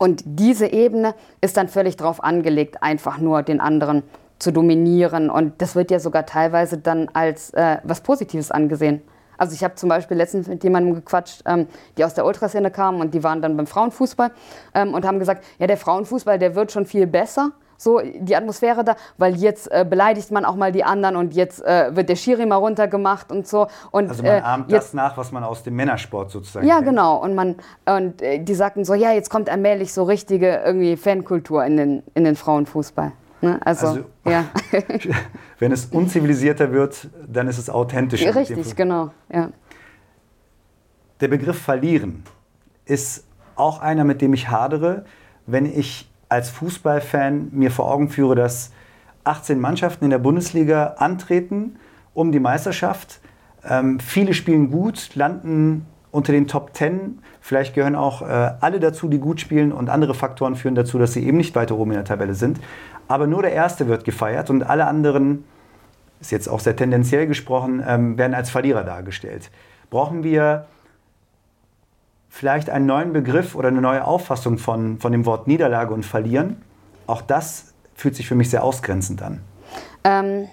[0.00, 4.02] und diese Ebene ist dann völlig darauf angelegt, einfach nur den anderen
[4.38, 5.28] zu dominieren.
[5.28, 9.02] Und das wird ja sogar teilweise dann als äh, was Positives angesehen.
[9.36, 11.66] Also ich habe zum Beispiel letztens mit jemandem gequatscht, ähm,
[11.98, 14.30] die aus der Ultraszene kamen und die waren dann beim Frauenfußball
[14.72, 18.84] ähm, und haben gesagt, ja, der Frauenfußball, der wird schon viel besser so die Atmosphäre
[18.84, 22.16] da, weil jetzt äh, beleidigt man auch mal die anderen und jetzt äh, wird der
[22.16, 23.68] Schiri mal runtergemacht und so.
[23.90, 26.76] Und, also man äh, ahmt jetzt, das nach, was man aus dem Männersport sozusagen Ja,
[26.76, 26.88] kennt.
[26.88, 27.16] genau.
[27.16, 31.64] Und, man, und äh, die sagten so, ja, jetzt kommt allmählich so richtige irgendwie Fankultur
[31.64, 33.12] in den, in den Frauenfußball.
[33.40, 33.58] Ne?
[33.64, 34.44] Also, also ja.
[35.58, 38.34] wenn es unzivilisierter wird, dann ist es authentischer.
[38.34, 39.10] Richtig, genau.
[39.32, 39.48] Ja.
[41.22, 42.24] Der Begriff verlieren
[42.84, 43.24] ist
[43.56, 45.06] auch einer, mit dem ich hadere,
[45.46, 48.72] wenn ich als Fußballfan mir vor Augen führe, dass
[49.24, 51.76] 18 Mannschaften in der Bundesliga antreten
[52.14, 53.20] um die Meisterschaft.
[53.68, 57.18] Ähm, viele spielen gut, landen unter den Top 10.
[57.40, 61.12] Vielleicht gehören auch äh, alle dazu, die gut spielen und andere Faktoren führen dazu, dass
[61.12, 62.58] sie eben nicht weiter oben in der Tabelle sind
[63.10, 65.44] aber nur der Erste wird gefeiert und alle anderen,
[66.20, 69.50] ist jetzt auch sehr tendenziell gesprochen, ähm, werden als Verlierer dargestellt.
[69.90, 70.66] Brauchen wir
[72.30, 76.62] vielleicht einen neuen Begriff oder eine neue Auffassung von, von dem Wort Niederlage und Verlieren?
[77.06, 79.40] Auch das fühlt sich für mich sehr ausgrenzend an.
[80.04, 80.48] Ähm,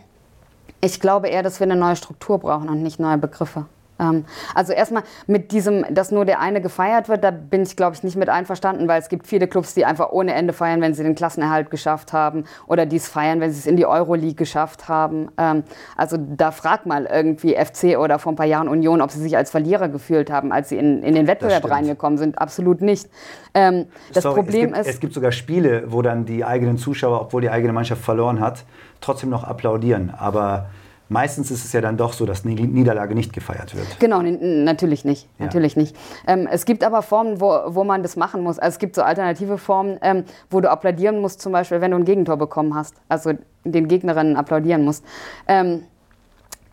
[0.81, 3.67] ich glaube eher, dass wir eine neue Struktur brauchen und nicht neue Begriffe.
[3.99, 7.95] Ähm, also erstmal mit diesem, dass nur der eine gefeiert wird, da bin ich, glaube
[7.95, 10.93] ich, nicht mit einverstanden, weil es gibt viele Clubs, die einfach ohne Ende feiern, wenn
[10.93, 14.35] sie den Klassenerhalt geschafft haben oder die es feiern, wenn sie es in die Euroleague
[14.35, 15.29] geschafft haben.
[15.37, 15.63] Ähm,
[15.95, 19.35] also da frag mal irgendwie FC oder vor ein paar Jahren Union, ob sie sich
[19.37, 22.39] als Verlierer gefühlt haben, als sie in, in den Wettbewerb reingekommen sind.
[22.39, 23.09] Absolut nicht.
[23.53, 24.93] Ähm, das Sorry, Problem es gibt, ist...
[24.95, 28.65] Es gibt sogar Spiele, wo dann die eigenen Zuschauer, obwohl die eigene Mannschaft verloren hat,
[29.01, 30.13] trotzdem noch applaudieren.
[30.17, 30.67] Aber
[31.09, 33.99] Meistens ist es ja dann doch so, dass eine Niederlage nicht gefeiert wird.
[33.99, 35.27] Genau, natürlich nicht.
[35.37, 35.45] Ja.
[35.45, 35.95] Natürlich nicht.
[36.27, 38.59] Ähm, es gibt aber Formen, wo, wo man das machen muss.
[38.59, 41.97] Also es gibt so alternative Formen, ähm, wo du applaudieren musst, zum Beispiel, wenn du
[41.97, 42.95] ein Gegentor bekommen hast.
[43.07, 45.03] Also den Gegnerinnen applaudieren musst.
[45.47, 45.83] Ähm,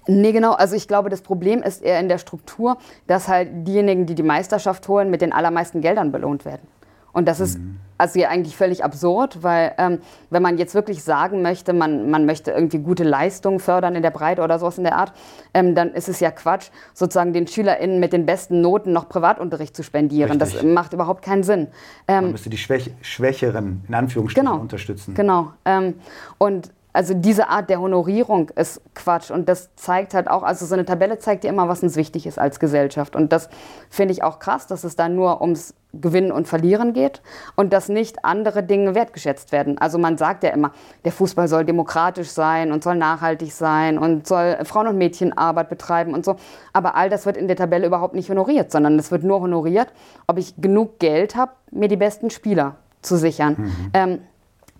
[0.06, 0.52] Nee, genau.
[0.52, 4.22] Also ich glaube, das Problem ist eher in der Struktur, dass halt diejenigen, die die
[4.22, 6.68] Meisterschaft holen, mit den allermeisten Geldern belohnt werden.
[7.14, 7.78] Und das ist mhm.
[7.96, 12.26] also ja eigentlich völlig absurd, weil ähm, wenn man jetzt wirklich sagen möchte, man, man
[12.26, 15.12] möchte irgendwie gute Leistungen fördern in der Breite oder sowas in der Art,
[15.54, 19.74] ähm, dann ist es ja Quatsch, sozusagen den SchülerInnen mit den besten Noten noch Privatunterricht
[19.74, 20.32] zu spendieren.
[20.32, 20.60] Richtig.
[20.60, 21.68] Das macht überhaupt keinen Sinn.
[22.08, 25.14] Ähm, man müsste die Schwäch Schwächeren in Anführungsstrichen genau, unterstützen.
[25.14, 25.52] Genau.
[25.64, 25.94] Ähm,
[26.38, 30.74] und also diese Art der Honorierung ist Quatsch und das zeigt halt auch, also so
[30.74, 33.50] eine Tabelle zeigt dir immer, was uns wichtig ist als Gesellschaft und das
[33.90, 37.20] finde ich auch krass, dass es da nur ums Gewinnen und Verlieren geht
[37.56, 39.78] und dass nicht andere Dinge wertgeschätzt werden.
[39.78, 40.72] Also man sagt ja immer,
[41.04, 46.14] der Fußball soll demokratisch sein und soll nachhaltig sein und soll Frauen- und Mädchenarbeit betreiben
[46.14, 46.36] und so,
[46.72, 49.88] aber all das wird in der Tabelle überhaupt nicht honoriert, sondern es wird nur honoriert,
[50.28, 53.56] ob ich genug Geld habe, mir die besten Spieler zu sichern.
[53.58, 53.90] Mhm.
[53.92, 54.18] Ähm,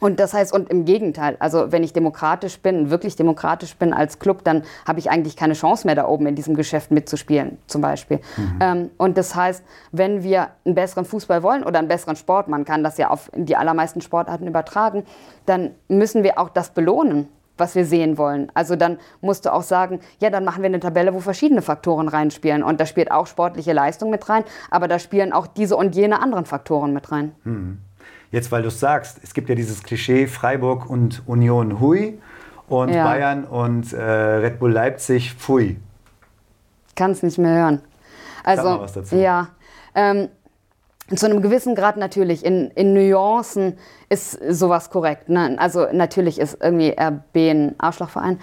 [0.01, 4.19] und das heißt, und im Gegenteil, also wenn ich demokratisch bin, wirklich demokratisch bin als
[4.19, 7.81] Club, dann habe ich eigentlich keine Chance mehr da oben in diesem Geschäft mitzuspielen, zum
[7.81, 8.21] Beispiel.
[8.37, 8.59] Mhm.
[8.61, 12.65] Ähm, und das heißt, wenn wir einen besseren Fußball wollen oder einen besseren Sport, man
[12.65, 15.05] kann das ja auf die allermeisten Sportarten übertragen,
[15.47, 18.51] dann müssen wir auch das belohnen was wir sehen wollen.
[18.55, 22.09] Also dann musst du auch sagen, ja, dann machen wir eine Tabelle, wo verschiedene Faktoren
[22.09, 22.63] reinspielen.
[22.63, 26.21] Und da spielt auch sportliche Leistung mit rein, aber da spielen auch diese und jene
[26.21, 27.33] anderen Faktoren mit rein.
[27.45, 27.79] Mhm.
[28.35, 32.19] Jetzt, weil du es sagst, es gibt ja dieses Klischee Freiburg und Union Hui
[32.67, 33.05] und ja.
[33.05, 35.77] Bayern und äh, Red Bull Leipzig Pfui.
[36.97, 37.83] Kann es nicht mehr hören.
[38.43, 38.85] Also.
[39.13, 39.51] Ja.
[39.95, 40.31] Ähm,
[41.15, 42.45] zu einem gewissen Grad natürlich.
[42.45, 45.29] In, in Nuancen ist sowas korrekt.
[45.29, 45.55] Ne?
[45.61, 48.41] Also natürlich ist irgendwie RB ein Arschlochverein.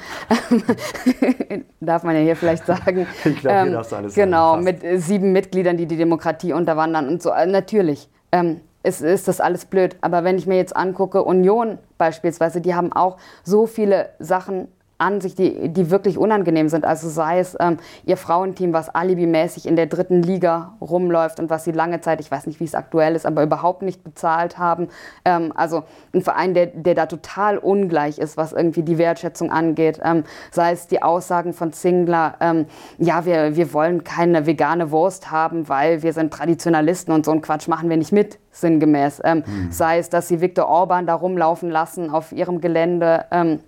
[1.82, 3.08] Darf man ja hier vielleicht sagen.
[3.25, 6.54] ich glaube, hier ähm, darfst du alles Genau, sagen, mit sieben Mitgliedern, die die Demokratie
[6.54, 7.32] unterwandern und so.
[7.32, 8.10] Äh, natürlich.
[8.32, 9.96] Ähm, ist, ist das alles blöd.
[10.02, 14.67] Aber wenn ich mir jetzt angucke, Union beispielsweise, die haben auch so viele Sachen
[15.02, 16.86] an sich, die, die wirklich unangenehm sind.
[16.86, 21.64] Also sei es ähm, ihr Frauenteam, was alibimäßig in der dritten Liga rumläuft und was
[21.64, 24.90] sie lange Zeit, ich weiß nicht, wie es aktuell ist, aber überhaupt nicht bezahlt haben.
[25.26, 25.84] Ähm, also
[26.14, 30.00] ein Verein, der, der da total ungleich ist, was irgendwie die Wertschätzung angeht.
[30.04, 32.68] Ähm, sei es die Aussagen von Zingler, ähm,
[33.00, 37.42] ja, wir, wir wollen keine vegane Wurst haben, weil wir sind Traditionalisten und so einen
[37.42, 39.22] Quatsch machen wir nicht mit sinngemäß.
[39.24, 39.72] Ähm, mhm.
[39.72, 43.26] Sei es, dass sie Viktor Orban da rumlaufen lassen auf ihrem Gelände.
[43.32, 43.62] Ähm,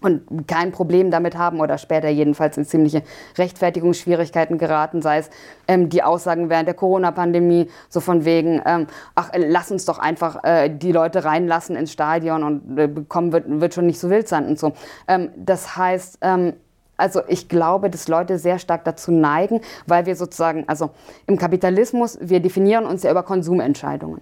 [0.00, 3.02] und kein Problem damit haben oder später jedenfalls in ziemliche
[3.36, 5.30] Rechtfertigungsschwierigkeiten geraten, sei es
[5.68, 10.42] ähm, die Aussagen während der Corona-Pandemie, so von wegen, ähm, ach, lass uns doch einfach
[10.44, 14.28] äh, die Leute reinlassen ins Stadion und äh, kommen wird, wird schon nicht so wild
[14.28, 14.72] sein und so.
[15.08, 16.54] Ähm, das heißt, ähm,
[16.96, 20.90] also ich glaube, dass Leute sehr stark dazu neigen, weil wir sozusagen, also
[21.26, 24.20] im Kapitalismus, wir definieren uns ja über Konsumentscheidungen.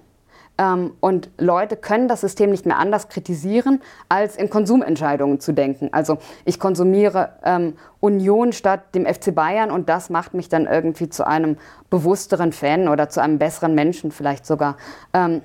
[0.58, 5.88] Ähm, und Leute können das System nicht mehr anders kritisieren, als in Konsumentscheidungen zu denken.
[5.92, 11.08] Also ich konsumiere ähm, Union statt dem FC Bayern und das macht mich dann irgendwie
[11.08, 11.56] zu einem
[11.90, 14.76] bewussteren Fan oder zu einem besseren Menschen vielleicht sogar.
[15.14, 15.42] Ähm,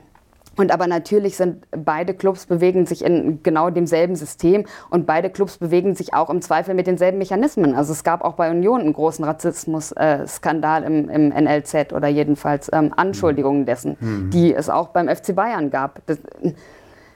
[0.55, 5.57] und aber natürlich sind beide Clubs bewegen sich in genau demselben System und beide Clubs
[5.57, 7.73] bewegen sich auch im Zweifel mit denselben Mechanismen.
[7.73, 12.93] Also es gab auch bei Union einen großen Rassismus-Skandal im, im, NLZ oder jedenfalls ähm,
[12.95, 14.29] Anschuldigungen dessen, mhm.
[14.29, 16.05] die es auch beim FC Bayern gab.
[16.05, 16.19] Das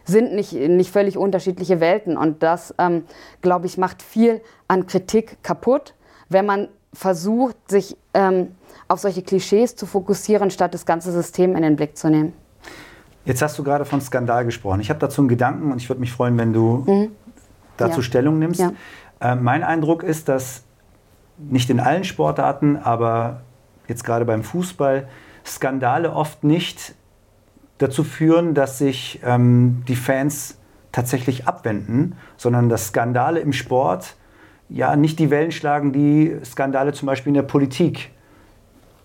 [0.05, 3.03] sind nicht, nicht völlig unterschiedliche Welten und das, ähm,
[3.41, 5.93] glaube ich, macht viel an Kritik kaputt,
[6.29, 8.55] wenn man versucht, sich ähm,
[8.87, 12.33] auf solche Klischees zu fokussieren, statt das ganze System in den Blick zu nehmen.
[13.27, 14.79] Jetzt hast du gerade von Skandal gesprochen.
[14.79, 17.11] Ich habe dazu einen Gedanken und ich würde mich freuen, wenn du mhm.
[17.75, 18.03] dazu ja.
[18.03, 18.61] Stellung nimmst.
[18.61, 18.71] Ja.
[19.19, 20.63] Äh, mein Eindruck ist, dass
[21.37, 23.41] nicht in allen Sportarten, aber
[23.89, 25.09] jetzt gerade beim Fußball,
[25.45, 26.95] Skandale oft nicht
[27.79, 30.57] dazu führen, dass sich ähm, die Fans
[30.93, 34.15] tatsächlich abwenden, sondern dass Skandale im Sport
[34.69, 38.11] ja nicht die Wellen schlagen, die Skandale zum Beispiel in der Politik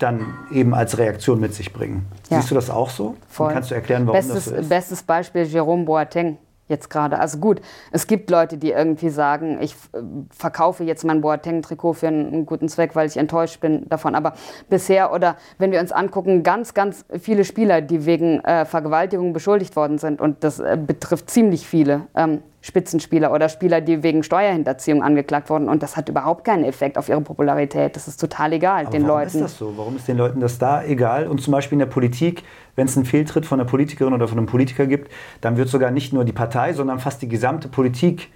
[0.02, 2.06] dann eben als Reaktion mit sich bringen.
[2.28, 2.38] Ja.
[2.38, 3.16] Siehst du das auch so?
[3.28, 3.52] Voll.
[3.52, 4.68] kannst du erklären, warum bestes, das so ist?
[4.68, 6.38] Bestes Beispiel Jerome Boateng
[6.68, 7.20] jetzt gerade.
[7.20, 7.60] Also gut,
[7.92, 9.98] es gibt Leute, die irgendwie sagen, ich äh,
[10.30, 14.16] verkaufe jetzt mein Boateng-Trikot für einen guten Zweck, weil ich enttäuscht bin davon.
[14.16, 14.34] Aber
[14.68, 19.76] bisher oder wenn wir uns angucken, ganz, ganz viele Spieler, die wegen äh, Vergewaltigung beschuldigt
[19.76, 22.02] worden sind und das äh, betrifft ziemlich viele.
[22.16, 25.68] Ähm, Spitzenspieler oder Spieler, die wegen Steuerhinterziehung angeklagt wurden.
[25.68, 27.96] Und das hat überhaupt keinen Effekt auf ihre Popularität.
[27.96, 29.34] Das ist total egal Aber den warum Leuten.
[29.34, 29.74] Warum ist das so?
[29.76, 31.26] Warum ist den Leuten das da egal?
[31.26, 32.44] Und zum Beispiel in der Politik,
[32.76, 35.90] wenn es einen Fehltritt von einer Politikerin oder von einem Politiker gibt, dann wird sogar
[35.90, 38.30] nicht nur die Partei, sondern fast die gesamte Politik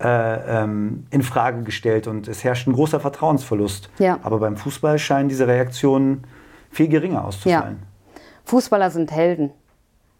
[0.00, 3.90] äh, ähm, in Frage gestellt und es herrscht ein großer Vertrauensverlust.
[3.98, 4.18] Ja.
[4.22, 6.24] Aber beim Fußball scheinen diese Reaktionen
[6.70, 7.78] viel geringer auszufallen.
[7.80, 8.20] Ja.
[8.44, 9.50] Fußballer sind Helden.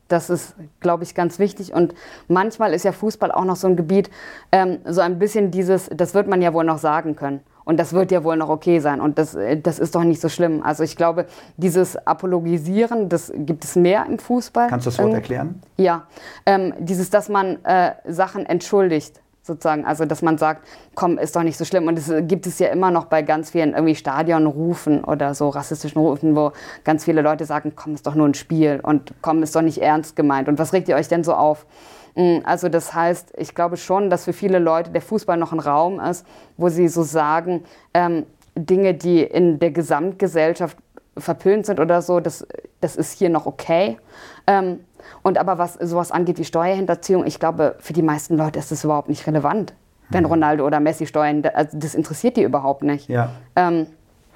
[0.08, 1.72] Das ist, glaube ich, ganz wichtig.
[1.72, 1.94] Und
[2.28, 4.10] manchmal ist ja Fußball auch noch so ein Gebiet,
[4.52, 7.40] ähm, so ein bisschen dieses, das wird man ja wohl noch sagen können.
[7.64, 8.98] Und das wird ja wohl noch okay sein.
[9.02, 10.62] Und das, äh, das ist doch nicht so schlimm.
[10.62, 11.26] Also ich glaube,
[11.58, 14.68] dieses Apologisieren, das gibt es mehr im Fußball.
[14.68, 15.60] Kannst du das Wort erklären?
[15.76, 16.06] Ja.
[16.46, 19.84] Ähm, dieses, dass man äh, Sachen entschuldigt sozusagen.
[19.84, 21.88] Also, dass man sagt, komm, ist doch nicht so schlimm.
[21.88, 26.00] Und das gibt es ja immer noch bei ganz vielen irgendwie Stadionrufen oder so rassistischen
[26.00, 26.52] Rufen, wo
[26.84, 29.78] ganz viele Leute sagen, komm, ist doch nur ein Spiel und komm, ist doch nicht
[29.78, 30.48] ernst gemeint.
[30.48, 31.66] Und was regt ihr euch denn so auf?
[32.14, 35.60] Mm, also das heißt, ich glaube schon, dass für viele Leute der Fußball noch ein
[35.60, 36.24] Raum ist,
[36.56, 40.76] wo sie so sagen, ähm, Dinge, die in der Gesamtgesellschaft
[41.16, 42.46] verpönt sind oder so, das,
[42.80, 43.98] das ist hier noch okay.
[44.46, 44.80] Ähm,
[45.22, 48.84] und aber was sowas angeht wie Steuerhinterziehung, ich glaube, für die meisten Leute ist das
[48.84, 49.74] überhaupt nicht relevant,
[50.10, 50.24] wenn.
[50.24, 53.08] Ronaldo oder Messi Steuern, also das interessiert die überhaupt nicht.
[53.08, 53.30] Ja.
[53.56, 53.86] Ähm,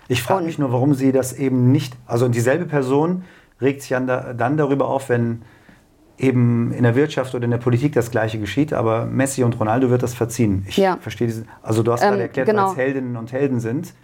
[0.09, 3.25] ich frage mich nur, warum sie das eben nicht, also dieselbe Person
[3.61, 5.42] regt sich dann darüber auf, wenn
[6.18, 9.90] eben in der Wirtschaft oder in der Politik das Gleiche geschieht, aber Messi und Ronaldo
[9.90, 10.64] wird das verziehen.
[10.68, 10.98] Ich ja.
[11.01, 12.64] verstehe diese, also du hast ähm, gerade erklärt, genau.
[12.64, 13.94] weil es Heldinnen und Helden sind,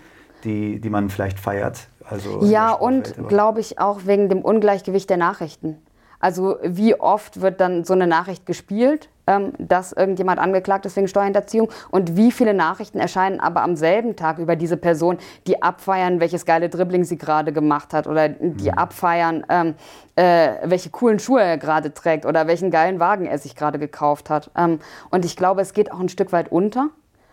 [0.45, 1.89] die, die man vielleicht feiert.
[2.05, 5.77] Also ja, und glaube ich auch wegen dem Ungleichgewicht der Nachrichten.
[6.21, 11.07] Also wie oft wird dann so eine Nachricht gespielt, ähm, dass irgendjemand angeklagt ist wegen
[11.07, 16.19] Steuerhinterziehung und wie viele Nachrichten erscheinen aber am selben Tag über diese Person, die abfeiern,
[16.19, 18.79] welches geile Dribbling sie gerade gemacht hat oder die mhm.
[18.79, 19.75] abfeiern, ähm,
[20.17, 24.31] äh, welche coolen Schuhe er gerade trägt oder welchen geilen Wagen er sich gerade gekauft
[24.31, 24.51] hat.
[24.57, 26.89] Ähm, und ich glaube, es geht auch ein Stück weit unter.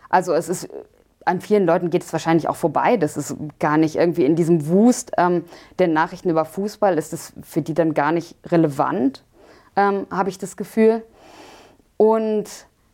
[0.09, 0.69] Also es ist
[1.25, 2.97] an vielen Leuten geht es wahrscheinlich auch vorbei.
[2.97, 5.43] Das ist gar nicht irgendwie in diesem Wust ähm,
[5.79, 9.23] der Nachrichten über Fußball, ist das für die dann gar nicht relevant,
[9.75, 11.03] ähm, habe ich das Gefühl.
[11.97, 12.45] Und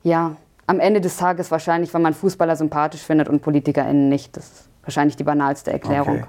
[0.03, 0.35] ja,
[0.67, 4.37] am Ende des Tages wahrscheinlich, weil man Fußballer sympathisch findet und PolitikerInnen nicht.
[4.37, 6.19] Das ist wahrscheinlich die banalste Erklärung.
[6.19, 6.25] Okay.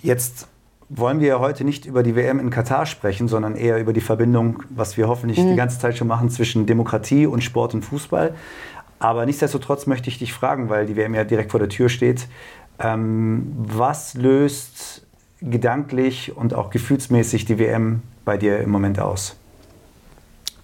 [0.00, 0.46] Jetzt
[0.88, 4.00] wollen wir ja heute nicht über die WM in Katar sprechen, sondern eher über die
[4.00, 5.50] Verbindung, was wir hoffentlich mhm.
[5.50, 8.34] die ganze Zeit schon machen, zwischen Demokratie und Sport und Fußball.
[8.98, 12.26] Aber nichtsdestotrotz möchte ich dich fragen, weil die WM ja direkt vor der Tür steht.
[12.78, 15.06] Ähm, was löst
[15.40, 19.36] gedanklich und auch gefühlsmäßig die WM bei dir im Moment aus?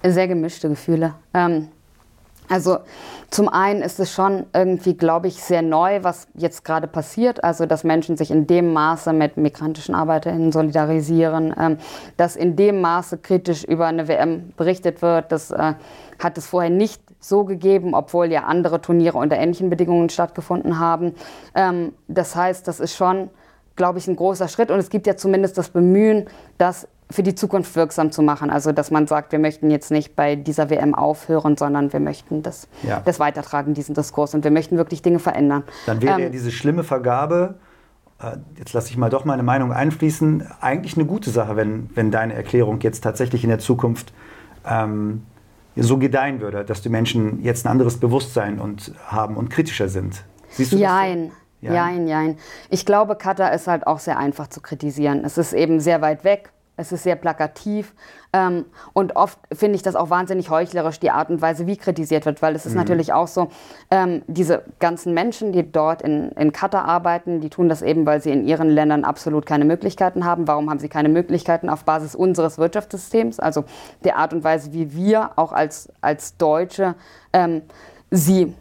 [0.02, 1.14] Sehr gemischte Gefühle.
[1.32, 1.68] Ähm,
[2.48, 2.78] also
[3.30, 7.42] zum einen ist es schon irgendwie, glaube ich, sehr neu, was jetzt gerade passiert.
[7.42, 11.78] Also dass Menschen sich in dem Maße mit migrantischen ArbeiterInnen solidarisieren, ähm,
[12.16, 15.32] dass in dem Maße kritisch über eine WM berichtet wird.
[15.32, 15.74] Das äh,
[16.22, 21.14] hat es vorher nicht so gegeben, obwohl ja andere Turniere unter ähnlichen Bedingungen stattgefunden haben.
[21.54, 23.30] Ähm, das heißt, das ist schon,
[23.76, 24.70] glaube ich, ein großer Schritt.
[24.70, 26.26] Und es gibt ja zumindest das Bemühen,
[26.58, 28.50] dass für die Zukunft wirksam zu machen.
[28.50, 32.42] Also dass man sagt, wir möchten jetzt nicht bei dieser WM aufhören, sondern wir möchten
[32.42, 33.02] das, ja.
[33.04, 34.34] das weitertragen, diesen Diskurs.
[34.34, 35.64] Und wir möchten wirklich Dinge verändern.
[35.86, 37.56] Dann wäre ähm, ja diese schlimme Vergabe,
[38.20, 42.10] äh, jetzt lasse ich mal doch meine Meinung einfließen, eigentlich eine gute Sache, wenn, wenn
[42.10, 44.12] deine Erklärung jetzt tatsächlich in der Zukunft
[44.66, 45.22] ähm,
[45.82, 50.24] so gedeihen würde, dass die Menschen jetzt ein anderes Bewusstsein und haben und kritischer sind.
[50.50, 51.28] Siehst du Jein.
[51.28, 51.36] das?
[51.62, 51.74] So?
[51.74, 52.36] Jein, jein.
[52.68, 55.24] Ich glaube, Katar ist halt auch sehr einfach zu kritisieren.
[55.24, 57.94] Es ist eben sehr weit weg es ist sehr plakativ
[58.32, 62.26] ähm, und oft finde ich das auch wahnsinnig heuchlerisch, die Art und Weise, wie kritisiert
[62.26, 62.78] wird, weil es ist mhm.
[62.78, 63.48] natürlich auch so,
[63.90, 68.20] ähm, diese ganzen Menschen, die dort in, in Katar arbeiten, die tun das eben, weil
[68.20, 70.48] sie in ihren Ländern absolut keine Möglichkeiten haben.
[70.48, 73.64] Warum haben sie keine Möglichkeiten auf Basis unseres Wirtschaftssystems, also
[74.02, 76.96] der Art und Weise, wie wir auch als, als Deutsche
[77.32, 77.62] ähm,
[78.10, 78.52] sie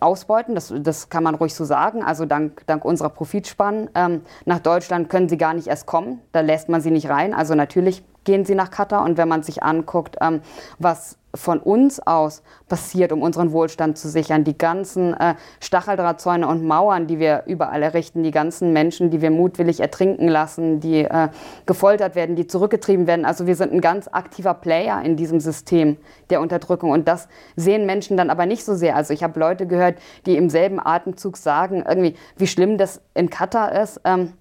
[0.00, 3.90] ausbeuten, das, das kann man ruhig so sagen, also dank, dank unserer Profitspannen.
[3.94, 7.34] Ähm, nach Deutschland können sie gar nicht erst kommen, da lässt man sie nicht rein.
[7.34, 10.42] Also natürlich gehen sie nach Katar und wenn man sich anguckt, ähm,
[10.78, 14.44] was von uns aus passiert, um unseren Wohlstand zu sichern.
[14.44, 19.30] Die ganzen äh, Stacheldrahtzäune und Mauern, die wir überall errichten, die ganzen Menschen, die wir
[19.30, 21.28] mutwillig ertrinken lassen, die äh,
[21.66, 23.24] gefoltert werden, die zurückgetrieben werden.
[23.24, 25.96] Also wir sind ein ganz aktiver Player in diesem System
[26.30, 26.90] der Unterdrückung.
[26.90, 28.96] Und das sehen Menschen dann aber nicht so sehr.
[28.96, 33.30] Also ich habe Leute gehört, die im selben Atemzug sagen, irgendwie, wie schlimm das in
[33.30, 34.00] Katar ist.
[34.04, 34.32] Ähm,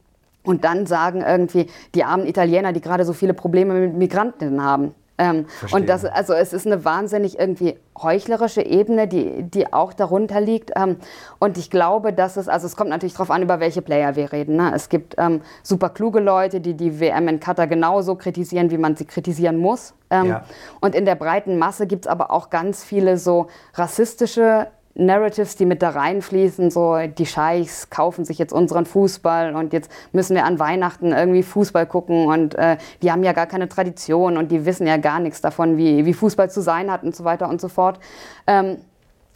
[0.46, 4.94] und dann sagen irgendwie die armen Italiener, die gerade so viele Probleme mit Migranten haben.
[5.18, 10.42] Ähm, und das, also es ist eine wahnsinnig irgendwie heuchlerische Ebene, die, die auch darunter
[10.42, 10.72] liegt.
[10.76, 10.98] Ähm,
[11.40, 14.34] und ich glaube, dass es, also es kommt natürlich darauf an, über welche Player wir
[14.34, 14.58] reden.
[14.58, 14.74] Ne?
[14.76, 18.96] Es gibt ähm, super kluge Leute, die die WM in Katar genauso kritisieren, wie man
[18.96, 19.94] sie kritisieren muss.
[20.10, 20.46] Ähm, ja.
[20.82, 25.66] Und in der breiten Masse gibt es aber auch ganz viele so rassistische Narratives, die
[25.66, 30.46] mit da reinfließen, so die Scheichs kaufen sich jetzt unseren Fußball und jetzt müssen wir
[30.46, 34.66] an Weihnachten irgendwie Fußball gucken und äh, die haben ja gar keine Tradition und die
[34.66, 37.60] wissen ja gar nichts davon, wie, wie Fußball zu sein hat und so weiter und
[37.60, 38.00] so fort.
[38.48, 38.78] Ähm,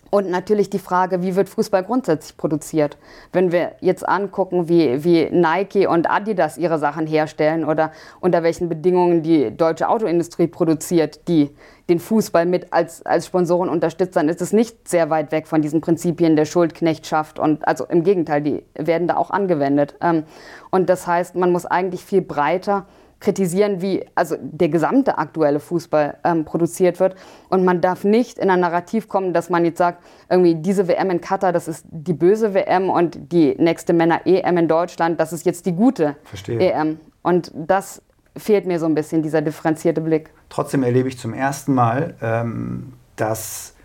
[0.09, 2.97] und natürlich die Frage, wie wird Fußball grundsätzlich produziert?
[3.31, 8.69] Wenn wir jetzt angucken, wie, wie Nike und Adidas ihre Sachen herstellen oder unter welchen
[8.69, 11.51] Bedingungen die deutsche Autoindustrie produziert, die
[11.89, 15.61] den Fußball mit als, als Sponsoren unterstützt, dann ist es nicht sehr weit weg von
[15.61, 17.39] diesen Prinzipien der Schuldknechtschaft.
[17.39, 19.95] Und also im Gegenteil, die werden da auch angewendet.
[20.01, 20.23] Ähm,
[20.71, 22.85] und das heißt, man muss eigentlich viel breiter
[23.19, 27.15] kritisieren, wie also der gesamte aktuelle Fußball ähm, produziert wird.
[27.49, 31.09] Und man darf nicht in ein Narrativ kommen, dass man jetzt sagt, irgendwie diese WM
[31.11, 35.45] in Katar, das ist die böse WM und die nächste Männer-EM in Deutschland, das ist
[35.45, 36.59] jetzt die gute Verstehe.
[36.59, 36.99] EM.
[37.21, 38.01] Und das
[38.37, 40.31] fehlt mir so ein bisschen, dieser differenzierte Blick.
[40.49, 43.75] Trotzdem erlebe ich zum ersten Mal, ähm, dass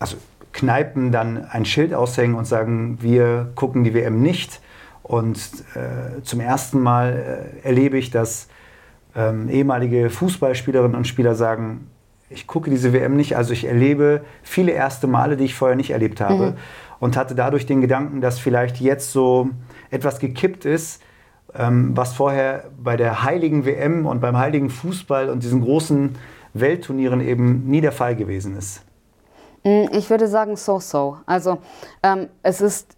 [0.00, 0.16] also
[0.52, 4.60] Kneipen dann ein Schild aushängen und sagen, wir gucken die WM nicht
[5.08, 5.38] und
[5.74, 8.48] äh, zum ersten Mal äh, erlebe ich, dass
[9.16, 11.88] ähm, ehemalige Fußballspielerinnen und Spieler sagen,
[12.28, 15.90] ich gucke diese WM nicht, also ich erlebe viele erste Male, die ich vorher nicht
[15.90, 16.50] erlebt habe.
[16.50, 16.56] Mhm.
[17.00, 19.50] Und hatte dadurch den Gedanken, dass vielleicht jetzt so
[19.90, 21.00] etwas gekippt ist,
[21.54, 26.16] ähm, was vorher bei der heiligen WM und beim heiligen Fußball und diesen großen
[26.52, 28.82] Weltturnieren eben nie der Fall gewesen ist.
[29.64, 31.18] Mm, ich würde sagen, so-so.
[31.24, 31.58] Also
[32.02, 32.97] ähm, es ist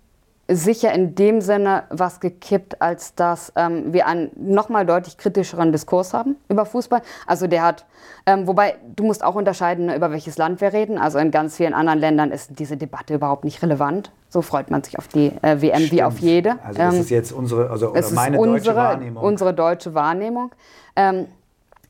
[0.51, 6.13] sicher in dem Sinne was gekippt, als dass ähm, wir einen nochmal deutlich kritischeren Diskurs
[6.13, 7.03] haben über Fußball.
[7.27, 7.87] Also der hat,
[8.27, 10.99] ähm, wobei du musst auch unterscheiden, ne, über welches Land wir reden.
[10.99, 14.11] Also in ganz vielen anderen Ländern ist diese Debatte überhaupt nicht relevant.
[14.29, 15.93] So freut man sich auf die äh, WM Stimmt.
[15.93, 16.59] wie auf jede.
[16.65, 19.23] Also das ähm, ist jetzt unsere, also oder meine unsere, deutsche Wahrnehmung.
[19.23, 20.51] Unsere deutsche Wahrnehmung.
[20.97, 21.27] Ähm,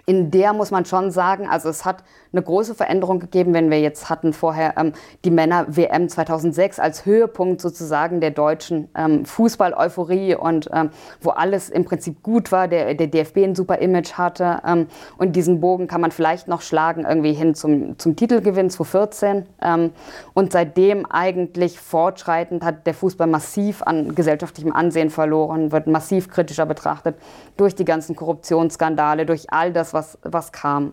[0.07, 3.81] in der muss man schon sagen, also es hat eine große Veränderung gegeben, wenn wir
[3.81, 4.93] jetzt hatten vorher ähm,
[5.25, 10.90] die Männer-WM 2006 als Höhepunkt sozusagen der deutschen ähm, Fußball-Euphorie und ähm,
[11.21, 14.87] wo alles im Prinzip gut war, der, der DFB ein super Image hatte ähm,
[15.19, 19.90] und diesen Bogen kann man vielleicht noch schlagen irgendwie hin zum, zum Titelgewinn 2014 ähm,
[20.35, 26.67] und seitdem eigentlich fortschreitend hat der Fußball massiv an gesellschaftlichem Ansehen verloren, wird massiv kritischer
[26.67, 27.17] betrachtet
[27.57, 30.92] durch die ganzen Korruptionsskandale, durch all das, was, was kam.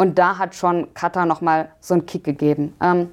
[0.00, 2.74] Und da hat schon Katar nochmal so einen Kick gegeben.
[2.82, 3.10] Ähm,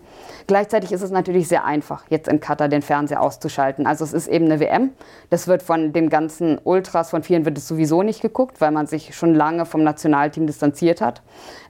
[0.47, 3.85] gleichzeitig ist es natürlich sehr einfach, jetzt in Katar den Fernseher auszuschalten.
[3.85, 4.91] Also es ist eben eine WM.
[5.29, 8.87] Das wird von den ganzen Ultras, von vielen wird es sowieso nicht geguckt, weil man
[8.87, 11.21] sich schon lange vom Nationalteam distanziert hat.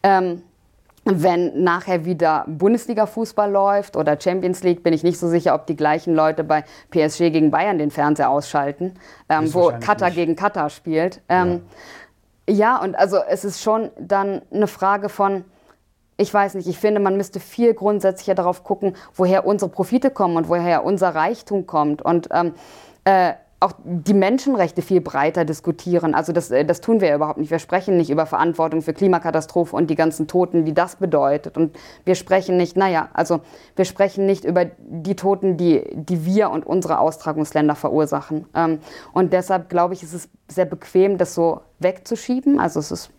[0.04, 0.44] Ähm,
[1.04, 5.76] wenn nachher wieder Bundesliga-Fußball läuft oder Champions League, bin ich nicht so sicher, ob die
[5.76, 8.94] gleichen Leute bei PSG gegen Bayern den Fernseher ausschalten,
[9.30, 11.22] ähm, wo Katar gegen Katar spielt.
[11.28, 11.60] Ähm, ja.
[12.50, 15.44] Ja, und also es ist schon dann eine Frage von,
[16.18, 20.38] ich weiß nicht, ich finde, man müsste viel grundsätzlicher darauf gucken, woher unsere Profite kommen
[20.38, 22.02] und woher unser Reichtum kommt.
[22.02, 22.54] Und ähm,
[23.04, 26.14] äh, auch die Menschenrechte viel breiter diskutieren.
[26.14, 27.50] Also das, äh, das tun wir ja überhaupt nicht.
[27.50, 31.58] Wir sprechen nicht über Verantwortung für Klimakatastrophe und die ganzen Toten, die das bedeutet.
[31.58, 33.42] Und wir sprechen nicht, naja, also
[33.76, 38.46] wir sprechen nicht über die Toten, die, die wir und unsere Austragungsländer verursachen.
[38.54, 38.80] Ähm,
[39.12, 42.60] und deshalb glaube ich, ist es sehr bequem, das so wegzuschieben.
[42.60, 43.10] Also es ist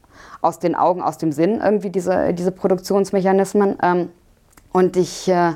[0.40, 3.76] aus den Augen, aus dem Sinn irgendwie diese, diese Produktionsmechanismen.
[3.82, 4.10] Ähm,
[4.72, 5.54] und ich äh,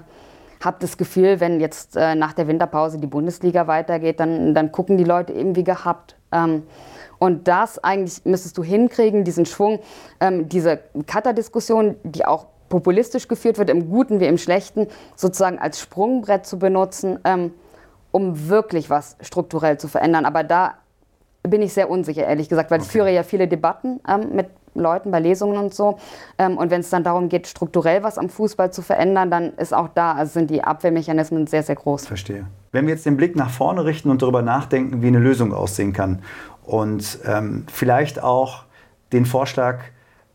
[0.65, 4.99] habe das Gefühl, wenn jetzt äh, nach der Winterpause die Bundesliga weitergeht, dann, dann gucken
[4.99, 6.17] die Leute eben wie gehabt.
[6.31, 6.63] Ähm,
[7.19, 9.79] und das eigentlich müsstest du hinkriegen, diesen Schwung,
[10.21, 15.79] ähm, diese Cutter-Diskussion, die auch populistisch geführt wird, im Guten wie im Schlechten, sozusagen als
[15.79, 17.53] Sprungbrett zu benutzen, ähm,
[18.11, 20.25] um wirklich was strukturell zu verändern.
[20.25, 20.75] Aber da
[21.43, 22.87] bin ich sehr unsicher, ehrlich gesagt, weil okay.
[22.87, 25.99] ich führe ja viele Debatten ähm, mit Leuten bei Lesungen und so.
[26.39, 29.75] Ähm, und wenn es dann darum geht, strukturell was am Fußball zu verändern, dann ist
[29.75, 32.07] auch da, also sind die Abwehrmechanismen sehr, sehr groß.
[32.07, 32.47] Verstehe.
[32.73, 35.93] Wenn wir jetzt den Blick nach vorne richten und darüber nachdenken, wie eine Lösung aussehen
[35.93, 36.23] kann
[36.65, 38.65] und ähm, vielleicht auch
[39.13, 39.81] den Vorschlag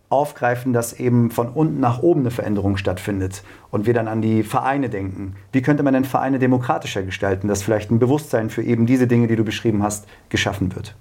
[0.09, 4.43] aufgreifen, dass eben von unten nach oben eine Veränderung stattfindet und wir dann an die
[4.43, 5.35] Vereine denken.
[5.51, 9.27] Wie könnte man denn Vereine demokratischer gestalten, dass vielleicht ein Bewusstsein für eben diese Dinge,
[9.27, 10.95] die du beschrieben hast, geschaffen wird?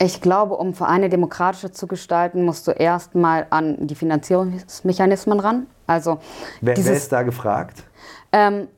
[0.00, 5.66] Ich glaube, um Vereine demokratischer zu gestalten, musst du erstmal an die Finanzierungsmechanismen ran.
[5.86, 6.18] Also
[6.60, 7.82] wer, dieses, wer ist da gefragt?
[8.30, 8.68] Ähm,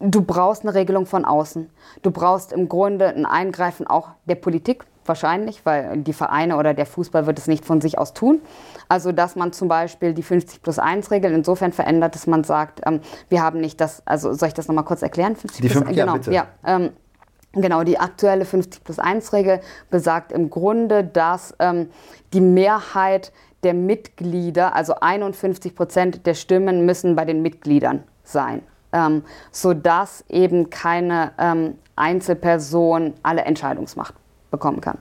[0.00, 1.70] du brauchst eine Regelung von außen.
[2.02, 6.86] Du brauchst im Grunde ein Eingreifen auch der Politik, wahrscheinlich, weil die Vereine oder der
[6.86, 8.40] Fußball wird es nicht von sich aus tun.
[8.88, 12.82] Also, dass man zum Beispiel die 50 plus 1 Regel insofern verändert, dass man sagt,
[12.84, 13.00] ähm,
[13.30, 15.36] wir haben nicht das, also soll ich das nochmal kurz erklären?
[15.36, 16.32] 50 die 50, genau, ja, bitte.
[16.32, 16.90] Ja, ähm,
[17.56, 21.88] Genau, die aktuelle 50 plus 1 Regel besagt im Grunde, dass ähm,
[22.34, 23.32] die Mehrheit
[23.62, 30.68] der Mitglieder, also 51 Prozent der Stimmen müssen bei den Mitgliedern sein, ähm, sodass eben
[30.68, 34.14] keine ähm, Einzelperson alle Entscheidungsmacht
[34.50, 34.98] bekommen kann.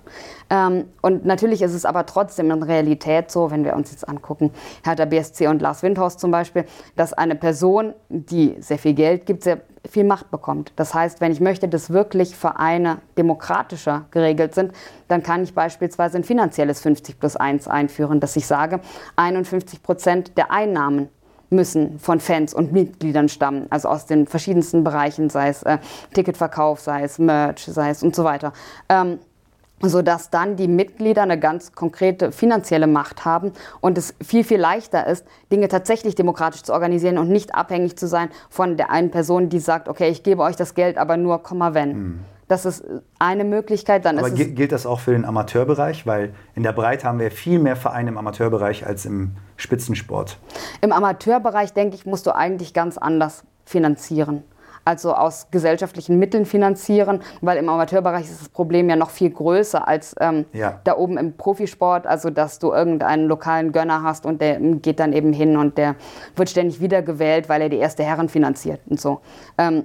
[0.50, 4.52] Ähm, und natürlich ist es aber trotzdem in Realität so, wenn wir uns jetzt angucken,
[4.84, 6.64] Hertha BSC und Lars Windhaus zum Beispiel,
[6.96, 9.60] dass eine Person, die sehr viel Geld gibt, sehr
[9.90, 10.74] viel Macht bekommt.
[10.76, 14.74] Das heißt, wenn ich möchte, dass wirklich Vereine demokratischer geregelt sind,
[15.08, 18.80] dann kann ich beispielsweise ein finanzielles 50 plus 1 einführen, dass ich sage,
[19.16, 21.10] 51 Prozent der Einnahmen
[21.50, 25.78] müssen von Fans und Mitgliedern stammen, also aus den verschiedensten Bereichen, sei es äh,
[26.14, 28.54] Ticketverkauf, sei es Merch, sei es und so weiter.
[28.90, 29.20] Ähm,
[29.82, 33.52] sodass dann die Mitglieder eine ganz konkrete finanzielle Macht haben
[33.82, 38.08] und es viel, viel leichter ist, Dinge tatsächlich demokratisch zu organisieren und nicht abhängig zu
[38.08, 41.44] sein von der einen Person, die sagt, okay, ich gebe euch das Geld, aber nur,
[41.44, 41.92] Komma, wenn.
[41.92, 42.20] Hm.
[42.48, 42.86] Das ist
[43.18, 44.06] eine Möglichkeit.
[44.06, 46.06] Dann aber gilt das auch für den Amateurbereich?
[46.06, 50.38] Weil in der Breite haben wir viel mehr Vereine im Amateurbereich als im Spitzensport.
[50.82, 54.44] Im Amateurbereich, denke ich, musst du eigentlich ganz anders finanzieren
[54.86, 59.88] also aus gesellschaftlichen Mitteln finanzieren, weil im Amateurbereich ist das Problem ja noch viel größer
[59.88, 60.80] als ähm, ja.
[60.84, 65.12] da oben im Profisport, also dass du irgendeinen lokalen Gönner hast und der geht dann
[65.12, 65.96] eben hin und der
[66.36, 69.22] wird ständig wiedergewählt, weil er die erste Herren finanziert und so.
[69.58, 69.84] Ähm,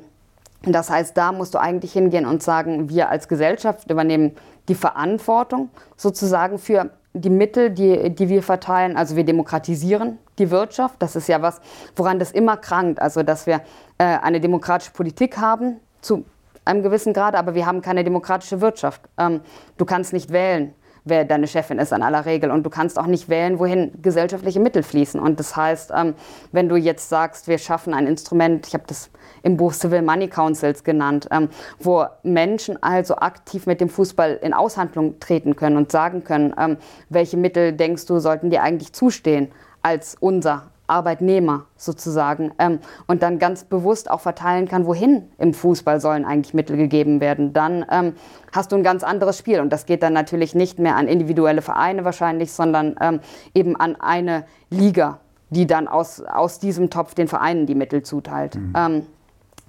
[0.62, 4.32] das heißt, da musst du eigentlich hingehen und sagen, wir als Gesellschaft übernehmen
[4.68, 8.96] die Verantwortung sozusagen für die Mittel, die, die wir verteilen.
[8.96, 10.96] Also wir demokratisieren die Wirtschaft.
[11.00, 11.60] Das ist ja was,
[11.96, 13.00] woran das immer krankt.
[13.00, 13.62] Also dass wir
[14.00, 16.24] äh, eine demokratische Politik haben zu
[16.64, 19.02] einem gewissen Grad, aber wir haben keine demokratische Wirtschaft.
[19.18, 19.42] Ähm,
[19.76, 20.72] du kannst nicht wählen,
[21.04, 22.50] wer deine Chefin ist an aller Regel.
[22.50, 25.20] Und du kannst auch nicht wählen, wohin gesellschaftliche Mittel fließen.
[25.20, 26.14] Und das heißt, ähm,
[26.50, 29.10] wenn du jetzt sagst, wir schaffen ein Instrument, ich habe das
[29.42, 34.54] im Buch Civil Money Councils genannt, ähm, wo Menschen also aktiv mit dem Fußball in
[34.54, 36.78] Aushandlung treten können und sagen können, ähm,
[37.10, 43.38] welche Mittel denkst du, sollten dir eigentlich zustehen als unser Arbeitnehmer sozusagen ähm, und dann
[43.38, 48.14] ganz bewusst auch verteilen kann, wohin im Fußball sollen eigentlich Mittel gegeben werden, dann ähm,
[48.52, 49.60] hast du ein ganz anderes Spiel.
[49.60, 53.20] Und das geht dann natürlich nicht mehr an individuelle Vereine wahrscheinlich, sondern ähm,
[53.54, 55.20] eben an eine Liga,
[55.50, 58.56] die dann aus, aus diesem Topf den Vereinen die Mittel zuteilt.
[58.56, 59.06] Mhm.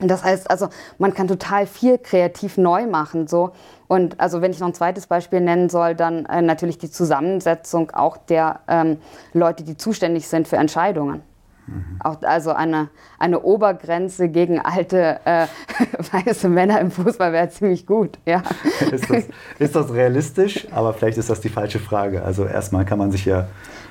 [0.02, 3.28] Das heißt also, man kann total viel kreativ neu machen.
[3.28, 3.52] So.
[3.88, 7.92] Und also wenn ich noch ein zweites Beispiel nennen soll, dann äh, natürlich die Zusammensetzung
[7.92, 8.98] auch der ähm,
[9.34, 11.22] Leute, die zuständig sind für Entscheidungen.
[11.68, 12.00] Mhm.
[12.04, 12.90] Auch, also eine,
[13.20, 15.48] eine Obergrenze gegen alte äh,
[16.26, 18.18] weiße Männer im Fußball wäre ziemlich gut.
[18.26, 18.42] Ja.
[18.92, 19.26] ist, das,
[19.60, 20.68] ist das realistisch?
[20.72, 22.24] Aber vielleicht ist das die falsche Frage.
[22.24, 23.48] Also erstmal kann man sich ja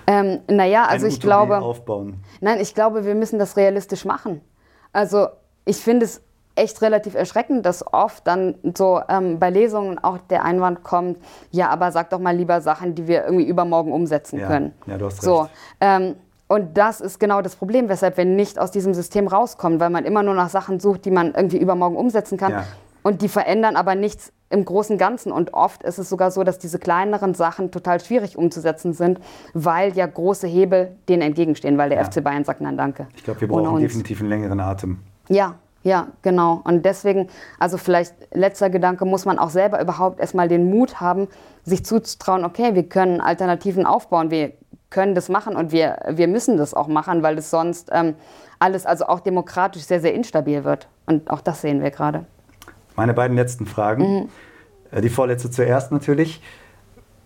[0.07, 2.25] ähm, naja, also ich glaube, aufbauen.
[2.41, 4.41] Nein, ich glaube, wir müssen das realistisch machen.
[4.93, 5.29] Also
[5.65, 6.23] ich finde es
[6.57, 11.19] echt relativ erschreckend, dass oft dann so ähm, bei Lesungen auch der Einwand kommt,
[11.51, 14.47] ja, aber sag doch mal lieber Sachen, die wir irgendwie übermorgen umsetzen ja.
[14.47, 14.75] können.
[14.87, 15.49] Ja, du hast so,
[15.81, 16.17] ähm,
[16.49, 20.05] und das ist genau das Problem, weshalb wir nicht aus diesem System rauskommen, weil man
[20.05, 22.51] immer nur nach Sachen sucht, die man irgendwie übermorgen umsetzen kann.
[22.51, 22.65] Ja.
[23.03, 25.31] Und die verändern aber nichts im großen Ganzen.
[25.31, 29.21] Und oft ist es sogar so, dass diese kleineren Sachen total schwierig umzusetzen sind,
[29.55, 32.05] weil ja große Hebel denen entgegenstehen, weil der ja.
[32.05, 33.07] FC Bayern sagt, nein, danke.
[33.15, 34.99] Ich glaube, wir brauchen definitiv einen längeren Atem.
[35.31, 36.61] Ja, ja, genau.
[36.65, 37.29] Und deswegen,
[37.59, 41.29] also vielleicht letzter Gedanke, muss man auch selber überhaupt erstmal den Mut haben,
[41.65, 44.53] sich zuzutrauen, okay, wir können Alternativen aufbauen, wir
[44.91, 48.15] können das machen und wir, wir müssen das auch machen, weil es sonst ähm,
[48.59, 50.89] alles, also auch demokratisch sehr, sehr instabil wird.
[51.07, 52.27] Und auch das sehen wir gerade.
[52.97, 54.03] Meine beiden letzten Fragen.
[54.03, 54.29] Mhm.
[54.91, 56.43] Äh, die vorletzte zuerst natürlich.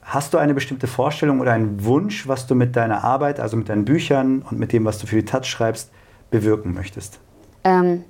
[0.02, 3.70] Hast du eine bestimmte Vorstellung oder einen Wunsch, was du mit deiner Arbeit, also mit
[3.70, 5.90] deinen Büchern und mit dem, was du für die Taz schreibst,
[6.30, 7.20] bewirken möchtest?
[7.64, 8.04] Ähm,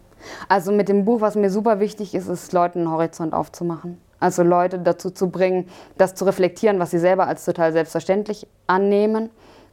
[0.49, 3.99] also mit dem Buch, was mir super wichtig ist, ist Leuten einen Horizont aufzumachen.
[4.21, 9.31] Also Leute dazu zu bringen, das zu reflektieren, was sie selber als total selbstverständlich annehmen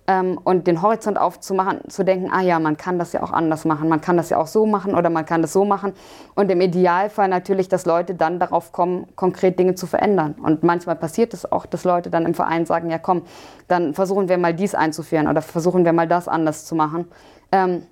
[0.08, 3.66] ähm, und den Horizont aufzumachen, zu denken, ah ja, man kann das ja auch anders
[3.66, 5.94] machen, man kann das ja auch so machen oder man kann das so machen.
[6.36, 10.36] Und im Idealfall natürlich, dass Leute dann darauf kommen, konkret Dinge zu verändern.
[10.44, 13.22] Und manchmal passiert es auch, dass Leute dann im Verein sagen, ja komm,
[13.68, 17.06] dann versuchen wir mal dies einzuführen oder versuchen wir mal das anders zu machen.
[17.52, 17.84] Ähm,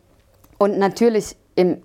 [0.57, 1.81] und natürlich im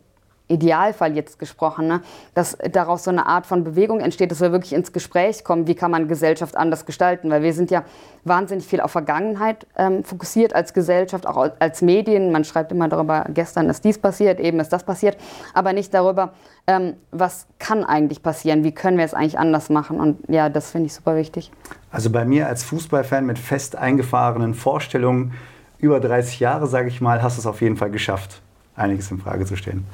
[0.47, 2.03] Idealfall jetzt gesprochen, ne,
[2.35, 5.75] dass daraus so eine Art von Bewegung entsteht, dass wir wirklich ins Gespräch kommen, wie
[5.75, 7.85] kann man Gesellschaft anders gestalten, weil wir sind ja
[8.25, 12.31] wahnsinnig viel auf Vergangenheit ähm, fokussiert als Gesellschaft, auch als Medien.
[12.31, 15.17] Man schreibt immer darüber, gestern ist dies passiert, eben ist das passiert,
[15.55, 16.35] aber nicht darüber,
[16.67, 19.99] ähm, was kann eigentlich passieren, wie können wir es eigentlich anders machen?
[19.99, 21.51] Und ja, das finde ich super wichtig.
[21.91, 25.33] Also bei mir als Fußballfan mit fest eingefahrenen Vorstellungen,
[25.79, 28.43] über 30 Jahre, sage ich mal, hast du es auf jeden Fall geschafft
[28.77, 29.85] einiges in Frage zu stellen.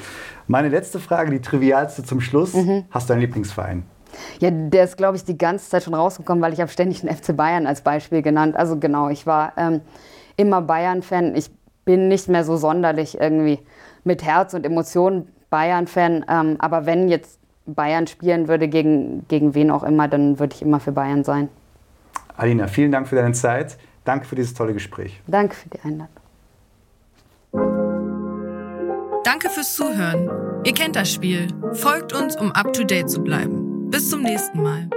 [0.47, 2.55] Meine letzte Frage, die trivialste zum Schluss.
[2.55, 2.85] Mhm.
[2.91, 3.85] Hast du einen Lieblingsverein?
[4.41, 7.15] Ja, der ist, glaube ich, die ganze Zeit schon rausgekommen, weil ich habe ständig den
[7.15, 8.57] FC Bayern als Beispiel genannt.
[8.57, 9.81] Also genau, ich war ähm,
[10.37, 11.37] immer Bayern-Fan.
[11.37, 11.51] Ich
[11.85, 13.61] bin nicht mehr so sonderlich irgendwie
[14.05, 16.25] mit Herz und Emotionen Bayern-Fan.
[16.29, 20.63] Ähm, aber wenn jetzt Bayern spielen würde, gegen, gegen wen auch immer, dann würde ich
[20.63, 21.49] immer für Bayern sein.
[22.37, 23.77] Alina, vielen Dank für deine Zeit.
[24.05, 25.21] Danke für dieses tolle Gespräch.
[25.27, 26.20] Danke für die Einladung.
[29.31, 30.29] Danke fürs Zuhören.
[30.65, 31.47] Ihr kennt das Spiel.
[31.75, 33.89] Folgt uns, um up to date zu bleiben.
[33.89, 34.91] Bis zum nächsten Mal.